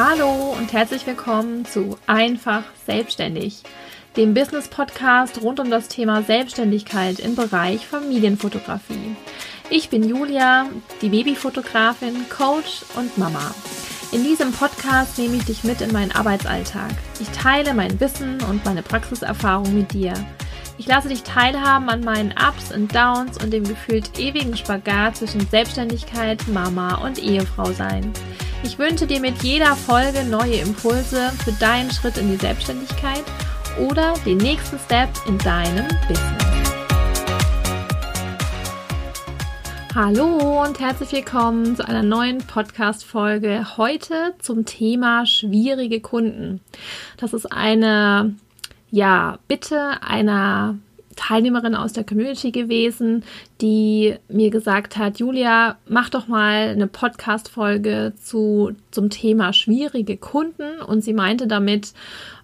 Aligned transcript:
Hallo 0.00 0.54
und 0.56 0.72
herzlich 0.72 1.04
willkommen 1.08 1.64
zu 1.64 1.98
Einfach 2.06 2.62
Selbstständig, 2.86 3.64
dem 4.16 4.32
Business-Podcast 4.32 5.42
rund 5.42 5.58
um 5.58 5.72
das 5.72 5.88
Thema 5.88 6.22
Selbstständigkeit 6.22 7.18
im 7.18 7.34
Bereich 7.34 7.84
Familienfotografie. 7.84 9.16
Ich 9.70 9.88
bin 9.88 10.08
Julia, 10.08 10.66
die 11.02 11.08
Babyfotografin, 11.08 12.28
Coach 12.28 12.82
und 12.94 13.18
Mama. 13.18 13.52
In 14.12 14.22
diesem 14.22 14.52
Podcast 14.52 15.18
nehme 15.18 15.34
ich 15.34 15.46
dich 15.46 15.64
mit 15.64 15.80
in 15.80 15.92
meinen 15.92 16.12
Arbeitsalltag. 16.12 16.92
Ich 17.18 17.30
teile 17.30 17.74
mein 17.74 17.98
Wissen 17.98 18.40
und 18.48 18.64
meine 18.64 18.82
Praxiserfahrung 18.82 19.74
mit 19.74 19.92
dir. 19.92 20.14
Ich 20.78 20.86
lasse 20.86 21.08
dich 21.08 21.24
teilhaben 21.24 21.88
an 21.88 22.02
meinen 22.02 22.32
Ups 22.34 22.72
und 22.72 22.94
Downs 22.94 23.42
und 23.42 23.52
dem 23.52 23.64
gefühlt 23.64 24.16
ewigen 24.16 24.56
Spagat 24.56 25.16
zwischen 25.16 25.44
Selbstständigkeit, 25.48 26.46
Mama 26.46 26.98
und 27.04 27.18
Ehefrau 27.18 27.72
sein. 27.72 28.12
Ich 28.64 28.76
wünsche 28.76 29.06
dir 29.06 29.20
mit 29.20 29.42
jeder 29.44 29.76
Folge 29.76 30.24
neue 30.24 30.56
Impulse 30.56 31.30
für 31.44 31.52
deinen 31.52 31.92
Schritt 31.92 32.18
in 32.18 32.28
die 32.28 32.36
Selbstständigkeit 32.36 33.22
oder 33.78 34.14
den 34.26 34.38
nächsten 34.38 34.78
Step 34.80 35.08
in 35.28 35.38
deinem 35.38 35.86
Business. 36.08 36.72
Hallo 39.94 40.64
und 40.64 40.80
herzlich 40.80 41.12
willkommen 41.12 41.76
zu 41.76 41.86
einer 41.86 42.02
neuen 42.02 42.38
Podcast-Folge. 42.38 43.76
Heute 43.76 44.34
zum 44.40 44.64
Thema 44.64 45.24
schwierige 45.24 46.00
Kunden. 46.00 46.60
Das 47.16 47.32
ist 47.32 47.46
eine, 47.46 48.34
ja, 48.90 49.38
Bitte 49.46 50.02
einer 50.02 50.76
Teilnehmerin 51.18 51.74
aus 51.74 51.92
der 51.92 52.04
Community 52.04 52.52
gewesen, 52.52 53.24
die 53.60 54.14
mir 54.28 54.50
gesagt 54.50 54.96
hat, 54.96 55.18
Julia, 55.18 55.76
mach 55.88 56.10
doch 56.10 56.28
mal 56.28 56.68
eine 56.68 56.86
Podcast-Folge 56.86 58.12
zu, 58.22 58.70
zum 58.92 59.10
Thema 59.10 59.52
schwierige 59.52 60.16
Kunden. 60.16 60.80
Und 60.80 61.02
sie 61.02 61.12
meinte 61.12 61.48
damit, 61.48 61.92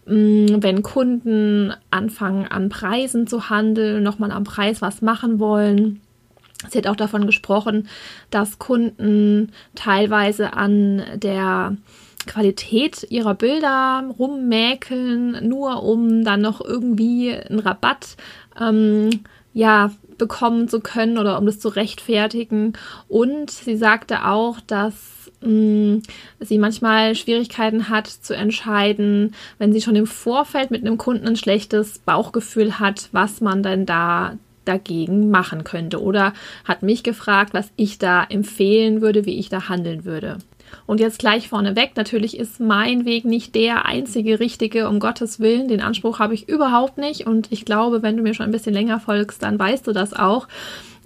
mm, 0.07 0.57
wenn 0.59 0.83
Kunden 0.83 1.73
anfangen 1.91 2.47
an 2.47 2.69
Preisen 2.69 3.29
zu 3.29 3.49
handeln, 3.49 4.03
nochmal 4.03 4.33
am 4.33 4.45
Preis 4.45 4.83
was 4.83 5.03
machen 5.03 5.39
wollen, 5.39 6.01
Sie 6.71 6.79
hat 6.79 6.87
auch 6.87 6.97
davon 6.97 7.27
gesprochen, 7.27 7.89
dass 8.31 8.59
Kunden 8.59 9.53
teilweise 9.75 10.55
an 10.55 11.03
der 11.17 11.77
Qualität 12.27 13.07
ihrer 13.11 13.35
Bilder 13.35 14.05
rummäkeln, 14.19 15.47
nur 15.47 15.83
um 15.83 16.25
dann 16.25 16.41
noch 16.41 16.65
irgendwie 16.65 17.35
einen 17.35 17.59
Rabatt 17.59 18.17
ähm, 18.61 19.11
ja, 19.53 19.93
bekommen 20.19 20.69
zu 20.69 20.81
können 20.81 21.19
oder 21.19 21.39
um 21.39 21.47
das 21.47 21.59
zu 21.59 21.69
rechtfertigen. 21.69 22.75
Und 23.09 23.51
sie 23.51 23.77
sagte 23.77 24.27
auch, 24.27 24.61
dass 24.61 25.31
mh, 25.41 26.01
sie 26.41 26.59
manchmal 26.59 27.15
Schwierigkeiten 27.15 27.89
hat 27.89 28.09
zu 28.09 28.35
entscheiden, 28.35 29.35
wenn 29.59 29.73
sie 29.73 29.81
schon 29.81 29.97
im 29.97 30.07
Vorfeld 30.07 30.71
mit 30.71 30.83
einem 30.83 30.99
Kunden 30.99 31.27
ein 31.27 31.37
schlechtes 31.37 31.99
Bauchgefühl 31.99 32.79
hat, 32.79 33.09
was 33.13 33.41
man 33.41 33.63
denn 33.63 33.87
da 33.87 34.37
dagegen 34.65 35.31
machen 35.31 35.63
könnte 35.63 36.03
oder 36.03 36.33
hat 36.65 36.83
mich 36.83 37.03
gefragt, 37.03 37.53
was 37.53 37.71
ich 37.77 37.99
da 37.99 38.25
empfehlen 38.25 39.03
würde, 39.03 39.27
wie 39.27 39.39
ich 39.39 39.51
da 39.51 39.69
handeln 39.69 40.05
würde. 40.05 40.39
Und 40.87 41.01
jetzt 41.01 41.19
gleich 41.19 41.49
vorneweg, 41.49 41.93
natürlich 41.97 42.39
ist 42.39 42.61
mein 42.61 43.05
Weg 43.05 43.25
nicht 43.25 43.55
der 43.55 43.87
einzige 43.87 44.41
richtige, 44.41 44.89
um 44.89 45.01
Gottes 45.01 45.41
Willen. 45.41 45.69
Den 45.69 45.81
Anspruch 45.81 46.19
habe 46.19 46.35
ich 46.35 46.49
überhaupt 46.49 46.99
nicht. 46.99 47.27
Und 47.27 47.51
ich 47.51 47.65
glaube, 47.65 48.03
wenn 48.03 48.17
du 48.17 48.23
mir 48.23 48.35
schon 48.35 48.47
ein 48.47 48.53
bisschen 48.53 48.75
länger 48.75 49.01
folgst, 49.01 49.43
dann 49.43 49.59
weißt 49.59 49.87
du 49.87 49.93
das 49.93 50.13
auch. 50.13 50.49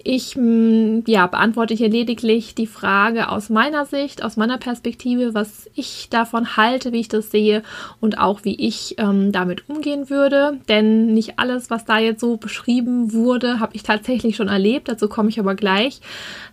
Ich 0.03 0.37
mm, 0.37 1.01
ja, 1.07 1.27
beantworte 1.27 1.73
hier 1.73 1.89
lediglich 1.89 2.55
die 2.55 2.67
Frage 2.67 3.29
aus 3.29 3.49
meiner 3.49 3.85
Sicht, 3.85 4.23
aus 4.23 4.37
meiner 4.37 4.57
Perspektive, 4.57 5.33
was 5.33 5.69
ich 5.75 6.07
davon 6.09 6.55
halte, 6.55 6.93
wie 6.93 7.01
ich 7.01 7.09
das 7.09 7.31
sehe 7.31 7.63
und 7.99 8.17
auch 8.17 8.45
wie 8.45 8.55
ich 8.55 8.95
ähm, 8.97 9.33
damit 9.33 9.67
umgehen 9.67 10.09
würde. 10.09 10.59
Denn 10.69 11.13
nicht 11.13 11.37
alles, 11.37 11.69
was 11.69 11.83
da 11.83 11.99
jetzt 11.99 12.21
so 12.21 12.37
beschrieben 12.37 13.11
wurde, 13.11 13.59
habe 13.59 13.75
ich 13.75 13.83
tatsächlich 13.83 14.37
schon 14.37 14.47
erlebt. 14.47 14.87
Dazu 14.87 15.09
komme 15.09 15.29
ich 15.29 15.39
aber 15.39 15.55
gleich. 15.55 15.99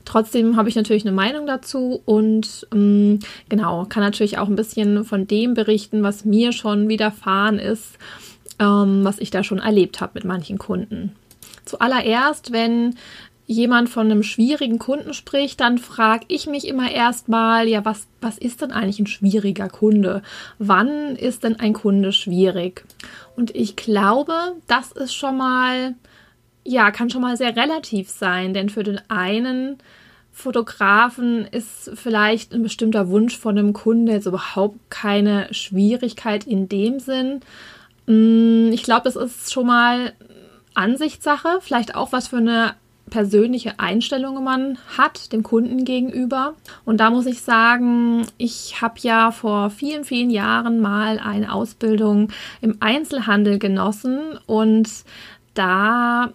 Trotzdem 0.05 0.57
habe 0.57 0.69
ich 0.69 0.75
natürlich 0.75 1.05
eine 1.05 1.15
Meinung 1.15 1.47
dazu 1.47 2.03
und 2.05 2.67
ähm, 2.73 3.21
genau, 3.49 3.87
kann 3.89 4.03
natürlich 4.03 4.39
auch 4.39 4.49
ein 4.49 4.57
bisschen 4.57 5.05
von 5.05 5.29
dem 5.29 5.55
berichten, 5.55 6.03
was 6.03 6.25
mir 6.25 6.53
schon 6.53 6.89
widerfahren 6.89 7.61
ist, 7.61 7.99
ähm, 8.59 9.05
was 9.05 9.21
ich 9.21 9.31
da 9.31 9.45
schon 9.45 9.59
erlebt 9.59 10.01
habe 10.01 10.13
mit 10.15 10.25
manchen 10.25 10.59
Kunden. 10.59 11.15
Zuallererst, 11.67 12.53
wenn 12.53 12.95
jemand 13.47 13.89
von 13.89 14.11
einem 14.11 14.23
schwierigen 14.23 14.79
Kunden 14.79 15.15
spricht, 15.15 15.61
dann 15.61 15.79
frage 15.79 16.25
ich 16.29 16.47
mich 16.47 16.67
immer 16.67 16.91
erstmal, 16.91 17.69
ja, 17.69 17.85
was, 17.85 18.09
was 18.21 18.39
ist 18.39 18.61
denn 18.61 18.73
eigentlich 18.73 18.99
ein 18.99 19.07
schwieriger 19.07 19.69
Kunde? 19.69 20.23
Wann 20.59 21.15
ist 21.15 21.45
denn 21.45 21.59
ein 21.61 21.73
Kunde 21.73 22.13
schwierig? 22.13 22.85
Und 23.37 23.55
ich 23.55 23.77
glaube, 23.77 24.35
das 24.67 24.91
ist 24.93 25.15
schon 25.15 25.37
mal, 25.37 25.95
ja, 26.65 26.91
kann 26.91 27.09
schon 27.09 27.23
mal 27.23 27.37
sehr 27.37 27.55
relativ 27.57 28.11
sein, 28.11 28.53
denn 28.53 28.69
für 28.69 28.83
den 28.83 29.01
einen 29.09 29.79
Fotografen 30.33 31.47
ist 31.47 31.91
vielleicht 31.95 32.53
ein 32.53 32.63
bestimmter 32.63 33.09
Wunsch 33.09 33.39
von 33.39 33.57
einem 33.57 33.73
Kunden 33.73 34.09
jetzt 34.09 34.27
überhaupt 34.27 34.79
keine 34.91 35.53
Schwierigkeit 35.55 36.45
in 36.45 36.69
dem 36.69 36.99
Sinn. 36.99 37.41
Mm, 38.07 38.71
ich 38.73 38.83
glaube, 38.83 39.05
das 39.05 39.17
ist 39.17 39.53
schon 39.53 39.69
mal 39.69 40.13
Ansichtssache, 40.75 41.61
vielleicht 41.61 41.95
auch 41.95 42.13
was 42.13 42.29
für 42.29 42.37
eine 42.37 42.75
persönliche 43.11 43.79
Einstellung 43.79 44.43
man 44.43 44.79
hat 44.97 45.33
dem 45.33 45.43
Kunden 45.43 45.85
gegenüber. 45.85 46.55
Und 46.85 46.99
da 46.99 47.11
muss 47.11 47.27
ich 47.27 47.43
sagen, 47.43 48.27
ich 48.37 48.81
habe 48.83 48.95
ja 49.01 49.31
vor 49.31 49.71
vielen, 49.71 50.05
vielen 50.05 50.31
Jahren 50.31 50.81
mal 50.81 51.19
eine 51.19 51.53
Ausbildung 51.53 52.33
im 52.61 52.77
Einzelhandel 52.81 53.59
genossen 53.59 54.39
und 54.47 54.89
da 55.55 56.33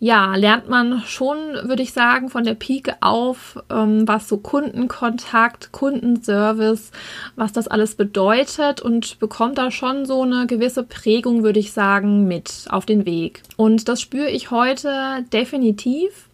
ja, 0.00 0.34
lernt 0.36 0.68
man 0.68 1.02
schon, 1.06 1.36
würde 1.64 1.82
ich 1.82 1.92
sagen, 1.92 2.30
von 2.30 2.44
der 2.44 2.54
Pike 2.54 2.96
auf, 3.00 3.62
ähm, 3.70 4.06
was 4.08 4.28
so 4.28 4.38
Kundenkontakt, 4.38 5.72
Kundenservice, 5.72 6.90
was 7.36 7.52
das 7.52 7.68
alles 7.68 7.94
bedeutet 7.94 8.80
und 8.80 9.18
bekommt 9.18 9.58
da 9.58 9.70
schon 9.70 10.06
so 10.06 10.22
eine 10.22 10.46
gewisse 10.46 10.82
Prägung, 10.82 11.42
würde 11.42 11.60
ich 11.60 11.72
sagen, 11.72 12.26
mit 12.26 12.66
auf 12.70 12.86
den 12.86 13.06
Weg. 13.06 13.42
Und 13.56 13.88
das 13.88 14.00
spüre 14.00 14.30
ich 14.30 14.50
heute 14.50 15.24
definitiv. 15.32 16.28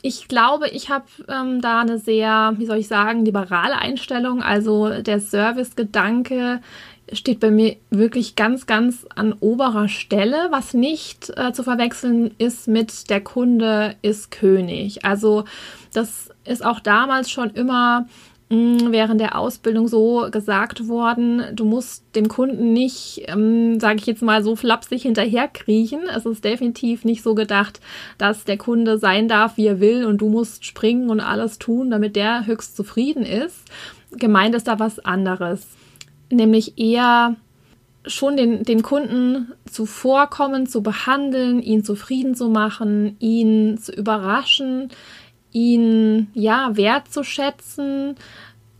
Ich 0.00 0.28
glaube, 0.28 0.68
ich 0.68 0.90
habe 0.90 1.06
ähm, 1.28 1.60
da 1.60 1.80
eine 1.80 1.98
sehr, 1.98 2.54
wie 2.56 2.66
soll 2.66 2.78
ich 2.78 2.88
sagen, 2.88 3.24
liberale 3.24 3.78
Einstellung. 3.78 4.42
Also 4.42 5.02
der 5.02 5.20
Service-Gedanke 5.20 6.60
steht 7.12 7.40
bei 7.40 7.50
mir 7.50 7.76
wirklich 7.90 8.36
ganz, 8.36 8.66
ganz 8.66 9.06
an 9.14 9.34
oberer 9.40 9.88
Stelle, 9.88 10.48
was 10.50 10.74
nicht 10.74 11.32
äh, 11.36 11.52
zu 11.52 11.62
verwechseln 11.62 12.32
ist 12.38 12.68
mit 12.68 13.10
der 13.10 13.20
Kunde 13.20 13.96
ist 14.02 14.30
König. 14.30 15.04
Also 15.04 15.44
das 15.92 16.30
ist 16.44 16.64
auch 16.64 16.80
damals 16.80 17.30
schon 17.30 17.50
immer 17.50 18.06
mh, 18.50 18.56
mm, 18.56 18.92
während 18.92 19.20
der 19.20 19.38
Ausbildung 19.38 19.88
so 19.88 20.28
gesagt 20.30 20.88
worden, 20.88 21.42
du 21.52 21.64
musst 21.64 22.04
dem 22.14 22.28
Kunden 22.28 22.72
nicht, 22.72 23.22
ähm, 23.26 23.80
sage 23.80 23.96
ich 23.96 24.06
jetzt 24.06 24.22
mal, 24.22 24.42
so 24.42 24.56
flapsig 24.56 25.02
hinterherkriechen. 25.02 26.00
Es 26.14 26.26
ist 26.26 26.44
definitiv 26.44 27.04
nicht 27.04 27.22
so 27.22 27.34
gedacht, 27.34 27.80
dass 28.18 28.44
der 28.44 28.58
Kunde 28.58 28.98
sein 28.98 29.28
darf, 29.28 29.56
wie 29.56 29.66
er 29.66 29.80
will 29.80 30.04
und 30.04 30.18
du 30.18 30.28
musst 30.28 30.64
springen 30.64 31.10
und 31.10 31.20
alles 31.20 31.58
tun, 31.58 31.90
damit 31.90 32.16
der 32.16 32.46
höchst 32.46 32.76
zufrieden 32.76 33.24
ist. 33.24 33.64
Gemeint 34.12 34.54
ist 34.54 34.68
da 34.68 34.78
was 34.78 34.98
anderes 35.00 35.77
nämlich 36.30 36.78
eher 36.78 37.36
schon 38.06 38.36
den, 38.36 38.62
den 38.62 38.82
Kunden 38.82 39.52
zuvorkommen, 39.70 40.66
zu 40.66 40.82
behandeln, 40.82 41.62
ihn 41.62 41.84
zufrieden 41.84 42.34
zu 42.34 42.48
machen, 42.48 43.16
ihn 43.18 43.78
zu 43.78 43.92
überraschen, 43.92 44.90
ihn 45.52 46.28
ja 46.34 46.70
wertzuschätzen, 46.76 48.16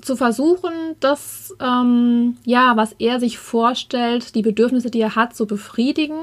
zu 0.00 0.17
versuchen, 0.17 0.73
das 1.00 1.55
ähm, 1.61 2.37
ja, 2.44 2.76
was 2.76 2.94
er 2.99 3.19
sich 3.19 3.38
vorstellt, 3.38 4.34
die 4.34 4.43
Bedürfnisse, 4.43 4.90
die 4.90 5.00
er 5.00 5.17
hat, 5.17 5.34
zu 5.34 5.46
befriedigen 5.46 6.19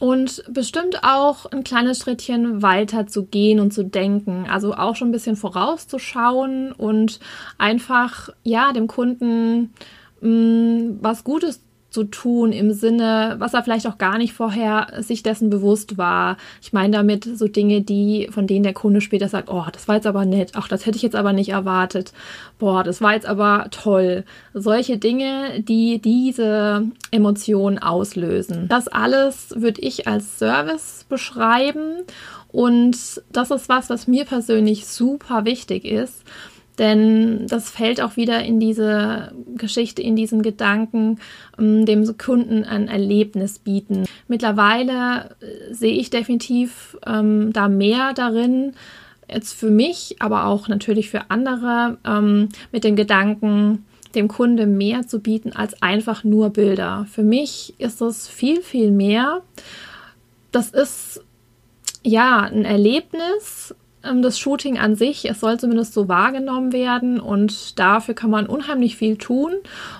und 0.00 0.44
bestimmt 0.48 1.02
auch 1.02 1.46
ein 1.46 1.62
kleines 1.62 1.98
Schrittchen 1.98 2.62
weiter 2.62 3.06
zu 3.06 3.26
gehen 3.26 3.60
und 3.60 3.72
zu 3.72 3.84
denken, 3.84 4.46
also 4.48 4.74
auch 4.74 4.96
schon 4.96 5.08
ein 5.08 5.12
bisschen 5.12 5.36
vorauszuschauen 5.36 6.72
und 6.72 7.20
einfach 7.58 8.30
ja 8.42 8.72
dem 8.72 8.86
Kunden 8.86 9.72
mh, 10.20 10.30
mm, 10.30 10.98
was 11.00 11.24
Gutes 11.24 11.60
zu 11.96 12.04
tun 12.04 12.52
im 12.52 12.74
Sinne, 12.74 13.36
was 13.38 13.54
er 13.54 13.62
vielleicht 13.62 13.86
auch 13.86 13.96
gar 13.96 14.18
nicht 14.18 14.34
vorher 14.34 14.88
sich 14.98 15.22
dessen 15.22 15.48
bewusst 15.48 15.96
war. 15.96 16.36
Ich 16.60 16.74
meine 16.74 16.98
damit 16.98 17.24
so 17.24 17.48
Dinge, 17.48 17.80
die, 17.80 18.28
von 18.30 18.46
denen 18.46 18.64
der 18.64 18.74
Kunde 18.74 19.00
später 19.00 19.28
sagt, 19.28 19.48
oh, 19.50 19.64
das 19.72 19.88
war 19.88 19.94
jetzt 19.94 20.06
aber 20.06 20.26
nett, 20.26 20.52
ach, 20.56 20.68
das 20.68 20.84
hätte 20.84 20.96
ich 20.96 21.02
jetzt 21.02 21.16
aber 21.16 21.32
nicht 21.32 21.48
erwartet, 21.48 22.12
boah, 22.58 22.84
das 22.84 23.00
war 23.00 23.14
jetzt 23.14 23.24
aber 23.24 23.68
toll. 23.70 24.24
Solche 24.52 24.98
Dinge, 24.98 25.62
die 25.62 25.98
diese 25.98 26.86
Emotionen 27.12 27.78
auslösen. 27.78 28.68
Das 28.68 28.88
alles 28.88 29.54
würde 29.56 29.80
ich 29.80 30.06
als 30.06 30.38
Service 30.38 31.06
beschreiben 31.08 32.02
und 32.48 33.22
das 33.32 33.50
ist 33.50 33.70
was, 33.70 33.88
was 33.88 34.06
mir 34.06 34.26
persönlich 34.26 34.86
super 34.86 35.46
wichtig 35.46 35.86
ist 35.86 36.24
Denn 36.78 37.46
das 37.46 37.70
fällt 37.70 38.00
auch 38.00 38.16
wieder 38.16 38.42
in 38.44 38.60
diese 38.60 39.32
Geschichte, 39.56 40.02
in 40.02 40.14
diesen 40.14 40.42
Gedanken, 40.42 41.18
ähm, 41.58 41.86
dem 41.86 42.16
Kunden 42.18 42.64
ein 42.64 42.88
Erlebnis 42.88 43.58
bieten. 43.58 44.04
Mittlerweile 44.28 45.36
äh, 45.40 45.72
sehe 45.72 45.94
ich 45.94 46.10
definitiv 46.10 46.96
ähm, 47.06 47.52
da 47.52 47.68
mehr 47.68 48.12
darin, 48.12 48.72
jetzt 49.28 49.54
für 49.54 49.70
mich, 49.70 50.16
aber 50.20 50.46
auch 50.46 50.68
natürlich 50.68 51.10
für 51.10 51.30
andere, 51.30 51.98
ähm, 52.06 52.48
mit 52.72 52.84
dem 52.84 52.96
Gedanken, 52.96 53.84
dem 54.14 54.28
Kunde 54.28 54.66
mehr 54.66 55.06
zu 55.06 55.20
bieten 55.20 55.52
als 55.52 55.82
einfach 55.82 56.24
nur 56.24 56.50
Bilder. 56.50 57.06
Für 57.10 57.22
mich 57.22 57.74
ist 57.78 58.00
es 58.00 58.28
viel, 58.28 58.62
viel 58.62 58.90
mehr. 58.90 59.42
Das 60.52 60.70
ist 60.70 61.22
ja 62.02 62.40
ein 62.40 62.64
Erlebnis, 62.64 63.74
das 64.22 64.38
Shooting 64.38 64.78
an 64.78 64.94
sich. 64.94 65.28
Es 65.28 65.40
soll 65.40 65.58
zumindest 65.58 65.94
so 65.94 66.08
wahrgenommen 66.08 66.72
werden 66.72 67.20
und 67.20 67.78
dafür 67.78 68.14
kann 68.14 68.30
man 68.30 68.46
unheimlich 68.46 68.96
viel 68.96 69.16
tun. 69.16 69.52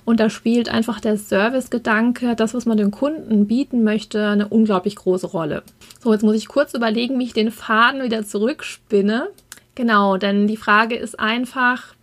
Und 0.04 0.20
da 0.20 0.30
spielt 0.30 0.68
einfach 0.68 1.00
der 1.00 1.16
Servicegedanke, 1.16 2.34
das, 2.36 2.54
was 2.54 2.66
man 2.66 2.76
dem 2.76 2.90
Kunden 2.90 3.46
bieten 3.46 3.84
möchte, 3.84 4.26
eine 4.26 4.48
unglaublich 4.48 4.96
große 4.96 5.26
Rolle. 5.26 5.62
So, 6.02 6.12
jetzt 6.12 6.22
muss 6.22 6.36
ich 6.36 6.48
kurz 6.48 6.74
überlegen, 6.74 7.18
wie 7.18 7.24
ich 7.24 7.32
den 7.32 7.50
Faden 7.50 8.02
wieder 8.02 8.24
zurückspinne. 8.24 9.28
Genau, 9.74 10.16
denn 10.16 10.46
die 10.46 10.56
Frage 10.56 10.96
ist 10.96 11.20
einfach, 11.20 11.94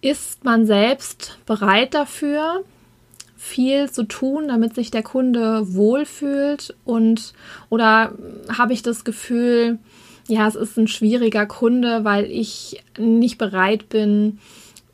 ist 0.00 0.44
man 0.44 0.66
selbst 0.66 1.38
bereit 1.46 1.94
dafür, 1.94 2.64
viel 3.42 3.90
zu 3.90 4.04
tun, 4.04 4.46
damit 4.46 4.74
sich 4.76 4.92
der 4.92 5.02
Kunde 5.02 5.74
wohlfühlt 5.74 6.76
und 6.84 7.32
oder 7.70 8.12
habe 8.56 8.72
ich 8.72 8.82
das 8.82 9.02
Gefühl, 9.02 9.78
ja, 10.28 10.46
es 10.46 10.54
ist 10.54 10.76
ein 10.76 10.88
schwieriger 10.88 11.46
Kunde, 11.46 12.04
weil 12.04 12.24
ich 12.26 12.82
nicht 12.98 13.38
bereit 13.38 13.88
bin, 13.88 14.38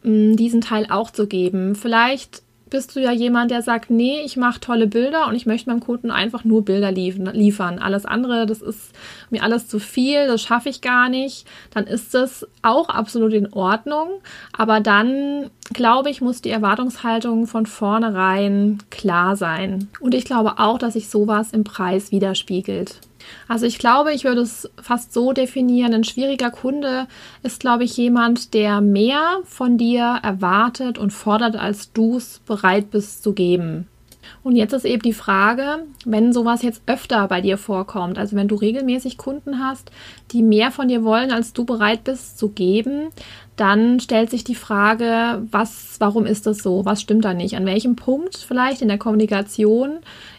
diesen 0.02 0.60
Teil 0.60 0.86
auch 0.90 1.10
zu 1.10 1.26
geben. 1.26 1.74
Vielleicht 1.74 2.42
bist 2.70 2.94
du 2.94 3.00
ja 3.00 3.12
jemand, 3.12 3.50
der 3.50 3.62
sagt, 3.62 3.90
nee, 3.90 4.20
ich 4.24 4.36
mache 4.36 4.60
tolle 4.60 4.86
Bilder 4.86 5.26
und 5.28 5.34
ich 5.34 5.46
möchte 5.46 5.70
meinem 5.70 5.80
Kunden 5.80 6.10
einfach 6.10 6.44
nur 6.44 6.64
Bilder 6.64 6.92
liefern. 6.92 7.78
Alles 7.78 8.04
andere, 8.04 8.46
das 8.46 8.60
ist 8.60 8.92
mir 9.30 9.42
alles 9.42 9.68
zu 9.68 9.78
viel, 9.78 10.26
das 10.26 10.42
schaffe 10.42 10.68
ich 10.68 10.80
gar 10.80 11.08
nicht. 11.08 11.46
Dann 11.72 11.86
ist 11.86 12.14
das 12.14 12.46
auch 12.62 12.88
absolut 12.88 13.32
in 13.32 13.52
Ordnung. 13.52 14.08
Aber 14.52 14.80
dann, 14.80 15.50
glaube 15.72 16.10
ich, 16.10 16.20
muss 16.20 16.42
die 16.42 16.50
Erwartungshaltung 16.50 17.46
von 17.46 17.66
vornherein 17.66 18.78
klar 18.90 19.36
sein. 19.36 19.88
Und 20.00 20.14
ich 20.14 20.24
glaube 20.24 20.58
auch, 20.58 20.78
dass 20.78 20.92
sich 20.92 21.08
sowas 21.08 21.52
im 21.52 21.64
Preis 21.64 22.12
widerspiegelt. 22.12 23.00
Also 23.46 23.66
ich 23.66 23.78
glaube, 23.78 24.12
ich 24.12 24.24
würde 24.24 24.42
es 24.42 24.70
fast 24.80 25.12
so 25.12 25.32
definieren, 25.32 25.94
ein 25.94 26.04
schwieriger 26.04 26.50
Kunde 26.50 27.06
ist, 27.42 27.60
glaube 27.60 27.84
ich, 27.84 27.96
jemand, 27.96 28.54
der 28.54 28.80
mehr 28.80 29.40
von 29.44 29.78
dir 29.78 30.20
erwartet 30.22 30.98
und 30.98 31.12
fordert, 31.12 31.56
als 31.56 31.92
du 31.92 32.16
es 32.16 32.40
bereit 32.46 32.90
bist 32.90 33.22
zu 33.22 33.32
geben. 33.32 33.86
Und 34.42 34.56
jetzt 34.56 34.72
ist 34.72 34.84
eben 34.84 35.02
die 35.02 35.12
Frage, 35.12 35.84
wenn 36.04 36.32
sowas 36.32 36.62
jetzt 36.62 36.82
öfter 36.86 37.26
bei 37.28 37.40
dir 37.40 37.58
vorkommt, 37.58 38.18
also 38.18 38.36
wenn 38.36 38.48
du 38.48 38.56
regelmäßig 38.56 39.16
Kunden 39.16 39.58
hast, 39.58 39.90
die 40.32 40.42
mehr 40.42 40.70
von 40.70 40.88
dir 40.88 41.04
wollen, 41.04 41.32
als 41.32 41.52
du 41.52 41.64
bereit 41.64 42.04
bist 42.04 42.38
zu 42.38 42.50
geben, 42.50 43.08
dann 43.56 44.00
stellt 44.00 44.30
sich 44.30 44.44
die 44.44 44.54
Frage, 44.54 45.42
was, 45.50 45.96
warum 45.98 46.26
ist 46.26 46.46
das 46.46 46.58
so? 46.58 46.84
Was 46.84 47.00
stimmt 47.00 47.24
da 47.24 47.34
nicht? 47.34 47.56
An 47.56 47.66
welchem 47.66 47.96
Punkt 47.96 48.36
vielleicht 48.36 48.82
in 48.82 48.88
der 48.88 48.98
Kommunikation 48.98 49.98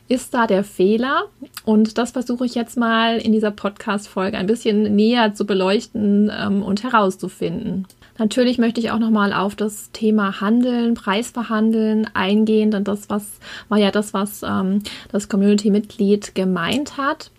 ist 0.09 0.33
da 0.33 0.47
der 0.47 0.63
Fehler? 0.63 1.25
Und 1.63 1.97
das 1.97 2.11
versuche 2.11 2.45
ich 2.45 2.55
jetzt 2.55 2.77
mal 2.77 3.17
in 3.17 3.31
dieser 3.31 3.51
Podcast-Folge 3.51 4.37
ein 4.37 4.47
bisschen 4.47 4.95
näher 4.95 5.33
zu 5.33 5.45
beleuchten 5.45 6.31
ähm, 6.37 6.63
und 6.63 6.83
herauszufinden. 6.83 7.87
Natürlich 8.17 8.57
möchte 8.57 8.81
ich 8.81 8.91
auch 8.91 8.99
nochmal 8.99 9.31
auf 9.31 9.55
das 9.55 9.91
Thema 9.91 10.41
Handeln, 10.41 10.93
Preisverhandeln 10.93 12.09
eingehen, 12.13 12.69
denn 12.69 12.83
das 12.83 13.09
was, 13.09 13.39
war 13.69 13.77
ja 13.77 13.91
das, 13.91 14.13
was 14.13 14.43
ähm, 14.43 14.83
das 15.09 15.29
Community-Mitglied 15.29 16.35
gemeint 16.35 16.97
hat. 16.97 17.31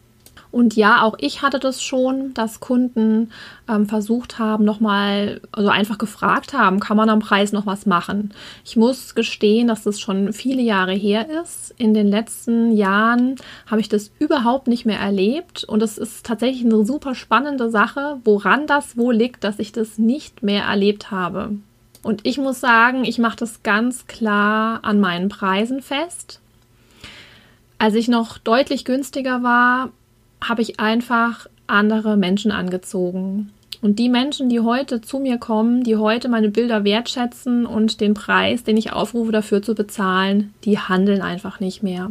Und 0.52 0.74
ja, 0.74 1.02
auch 1.02 1.14
ich 1.18 1.42
hatte 1.42 1.60
das 1.60 1.82
schon, 1.82 2.34
dass 2.34 2.58
Kunden 2.58 3.30
ähm, 3.68 3.86
versucht 3.86 4.38
haben, 4.38 4.64
nochmal, 4.64 5.40
also 5.52 5.68
einfach 5.68 5.98
gefragt 5.98 6.52
haben, 6.52 6.80
kann 6.80 6.96
man 6.96 7.08
am 7.08 7.20
Preis 7.20 7.52
noch 7.52 7.66
was 7.66 7.86
machen? 7.86 8.32
Ich 8.64 8.76
muss 8.76 9.14
gestehen, 9.14 9.68
dass 9.68 9.84
das 9.84 10.00
schon 10.00 10.32
viele 10.32 10.62
Jahre 10.62 10.92
her 10.92 11.28
ist. 11.42 11.72
In 11.78 11.94
den 11.94 12.08
letzten 12.08 12.72
Jahren 12.72 13.36
habe 13.66 13.80
ich 13.80 13.88
das 13.88 14.10
überhaupt 14.18 14.66
nicht 14.66 14.86
mehr 14.86 14.98
erlebt. 14.98 15.62
Und 15.64 15.82
es 15.82 15.98
ist 15.98 16.26
tatsächlich 16.26 16.64
eine 16.64 16.84
super 16.84 17.14
spannende 17.14 17.70
Sache, 17.70 18.18
woran 18.24 18.66
das 18.66 18.96
wohl 18.96 19.14
liegt, 19.14 19.44
dass 19.44 19.60
ich 19.60 19.70
das 19.70 19.98
nicht 19.98 20.42
mehr 20.42 20.64
erlebt 20.64 21.12
habe. 21.12 21.50
Und 22.02 22.26
ich 22.26 22.38
muss 22.38 22.60
sagen, 22.60 23.04
ich 23.04 23.18
mache 23.18 23.36
das 23.36 23.62
ganz 23.62 24.06
klar 24.06 24.80
an 24.82 25.00
meinen 25.00 25.28
Preisen 25.28 25.82
fest. 25.82 26.40
Als 27.78 27.94
ich 27.94 28.08
noch 28.08 28.38
deutlich 28.38 28.84
günstiger 28.84 29.42
war, 29.42 29.90
habe 30.42 30.62
ich 30.62 30.80
einfach 30.80 31.46
andere 31.66 32.16
Menschen 32.16 32.52
angezogen. 32.52 33.52
Und 33.82 33.98
die 33.98 34.10
Menschen, 34.10 34.50
die 34.50 34.60
heute 34.60 35.00
zu 35.00 35.18
mir 35.18 35.38
kommen, 35.38 35.82
die 35.84 35.96
heute 35.96 36.28
meine 36.28 36.50
Bilder 36.50 36.84
wertschätzen 36.84 37.64
und 37.64 38.00
den 38.00 38.12
Preis, 38.12 38.62
den 38.62 38.76
ich 38.76 38.92
aufrufe, 38.92 39.32
dafür 39.32 39.62
zu 39.62 39.74
bezahlen, 39.74 40.52
die 40.64 40.78
handeln 40.78 41.22
einfach 41.22 41.60
nicht 41.60 41.82
mehr. 41.82 42.10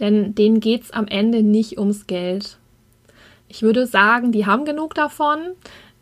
Denn 0.00 0.34
denen 0.34 0.60
geht 0.60 0.84
es 0.84 0.90
am 0.92 1.06
Ende 1.06 1.42
nicht 1.42 1.78
ums 1.78 2.06
Geld. 2.06 2.56
Ich 3.48 3.62
würde 3.62 3.86
sagen, 3.86 4.32
die 4.32 4.46
haben 4.46 4.64
genug 4.64 4.94
davon, 4.94 5.38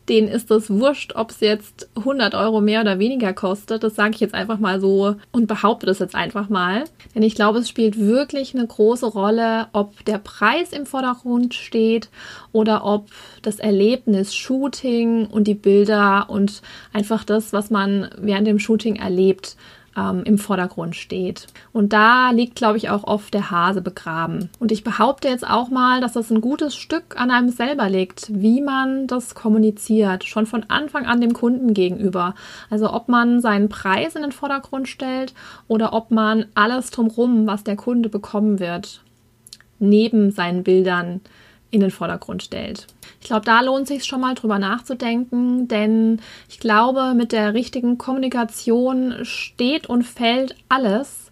denen 0.09 0.27
ist 0.27 0.51
es 0.51 0.69
wurscht, 0.69 1.15
ob 1.15 1.31
es 1.31 1.39
jetzt 1.39 1.89
100 1.95 2.35
Euro 2.35 2.59
mehr 2.59 2.81
oder 2.81 2.99
weniger 2.99 3.33
kostet. 3.33 3.83
Das 3.83 3.95
sage 3.95 4.11
ich 4.15 4.19
jetzt 4.19 4.33
einfach 4.33 4.59
mal 4.59 4.81
so 4.81 5.15
und 5.31 5.47
behaupte 5.47 5.85
das 5.85 5.99
jetzt 5.99 6.15
einfach 6.15 6.49
mal. 6.49 6.83
Denn 7.15 7.23
ich 7.23 7.35
glaube, 7.35 7.59
es 7.59 7.69
spielt 7.69 7.97
wirklich 7.97 8.53
eine 8.53 8.67
große 8.67 9.05
Rolle, 9.05 9.67
ob 9.71 10.03
der 10.05 10.17
Preis 10.17 10.73
im 10.73 10.85
Vordergrund 10.85 11.53
steht 11.53 12.09
oder 12.51 12.85
ob 12.85 13.07
das 13.41 13.59
Erlebnis 13.59 14.35
Shooting 14.35 15.27
und 15.27 15.45
die 15.45 15.55
Bilder 15.55 16.29
und 16.29 16.61
einfach 16.91 17.23
das, 17.23 17.53
was 17.53 17.69
man 17.69 18.09
während 18.17 18.47
dem 18.47 18.59
Shooting 18.59 18.97
erlebt, 18.97 19.55
ähm, 19.97 20.23
im 20.25 20.37
Vordergrund 20.37 20.95
steht. 20.95 21.47
Und 21.71 21.93
da 21.93 22.31
liegt, 22.31 22.55
glaube 22.55 22.77
ich, 22.77 22.89
auch 22.89 23.03
oft 23.03 23.33
der 23.33 23.51
Hase 23.51 23.81
begraben. 23.81 24.49
Und 24.59 24.71
ich 24.71 24.83
behaupte 24.83 25.27
jetzt 25.27 25.47
auch 25.47 25.69
mal, 25.69 26.01
dass 26.01 26.13
das 26.13 26.31
ein 26.31 26.41
gutes 26.41 26.75
Stück 26.75 27.19
an 27.19 27.31
einem 27.31 27.49
selber 27.49 27.89
liegt, 27.89 28.27
wie 28.33 28.61
man 28.61 29.07
das 29.07 29.35
kommuniziert, 29.35 30.23
schon 30.23 30.45
von 30.45 30.65
Anfang 30.69 31.05
an 31.05 31.21
dem 31.21 31.33
Kunden 31.33 31.73
gegenüber. 31.73 32.35
Also 32.69 32.91
ob 32.91 33.09
man 33.09 33.41
seinen 33.41 33.69
Preis 33.69 34.15
in 34.15 34.21
den 34.21 34.31
Vordergrund 34.31 34.87
stellt 34.87 35.33
oder 35.67 35.93
ob 35.93 36.11
man 36.11 36.45
alles 36.55 36.91
drumherum, 36.91 37.47
was 37.47 37.63
der 37.63 37.75
Kunde 37.75 38.09
bekommen 38.09 38.59
wird, 38.59 39.01
neben 39.79 40.31
seinen 40.31 40.63
Bildern 40.63 41.21
in 41.73 41.81
den 41.81 41.91
Vordergrund 41.91 42.43
stellt. 42.43 42.85
Ich 43.19 43.27
glaube, 43.27 43.45
da 43.45 43.61
lohnt 43.61 43.87
sich 43.87 44.05
schon 44.05 44.21
mal 44.21 44.35
drüber 44.35 44.59
nachzudenken, 44.59 45.67
denn 45.67 46.21
ich 46.47 46.59
glaube, 46.59 47.15
mit 47.15 47.31
der 47.31 47.55
richtigen 47.55 47.97
Kommunikation 47.97 49.15
steht 49.23 49.87
und 49.87 50.03
fällt 50.03 50.55
alles. 50.69 51.31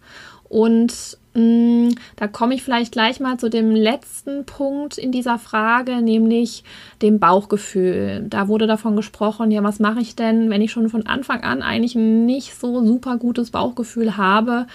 Und 0.49 1.17
mh, 1.35 1.41
mm, 1.41 1.95
da 2.15 2.27
komme 2.27 2.55
ich 2.55 2.63
vielleicht 2.63 2.91
gleich 2.91 3.19
mal 3.19 3.37
zu 3.37 3.49
dem 3.49 3.75
letzten 3.75 4.45
Punkt 4.45 4.97
in 4.97 5.11
dieser 5.11 5.37
Frage, 5.37 6.01
nämlich 6.01 6.63
dem 7.03 7.19
Bauchgefühl. 7.19 8.25
Da 8.27 8.47
wurde 8.47 8.65
davon 8.65 8.95
gesprochen, 8.95 9.51
ja, 9.51 9.63
was 9.63 9.79
mache 9.79 10.01
ich 10.01 10.15
denn, 10.15 10.49
wenn 10.49 10.61
ich 10.63 10.71
schon 10.71 10.89
von 10.89 11.05
Anfang 11.05 11.41
an 11.43 11.61
eigentlich 11.61 11.93
ein 11.93 12.25
nicht 12.25 12.59
so 12.59 12.83
super 12.83 13.17
gutes 13.17 13.51
Bauchgefühl 13.51 14.17
habe, 14.17 14.65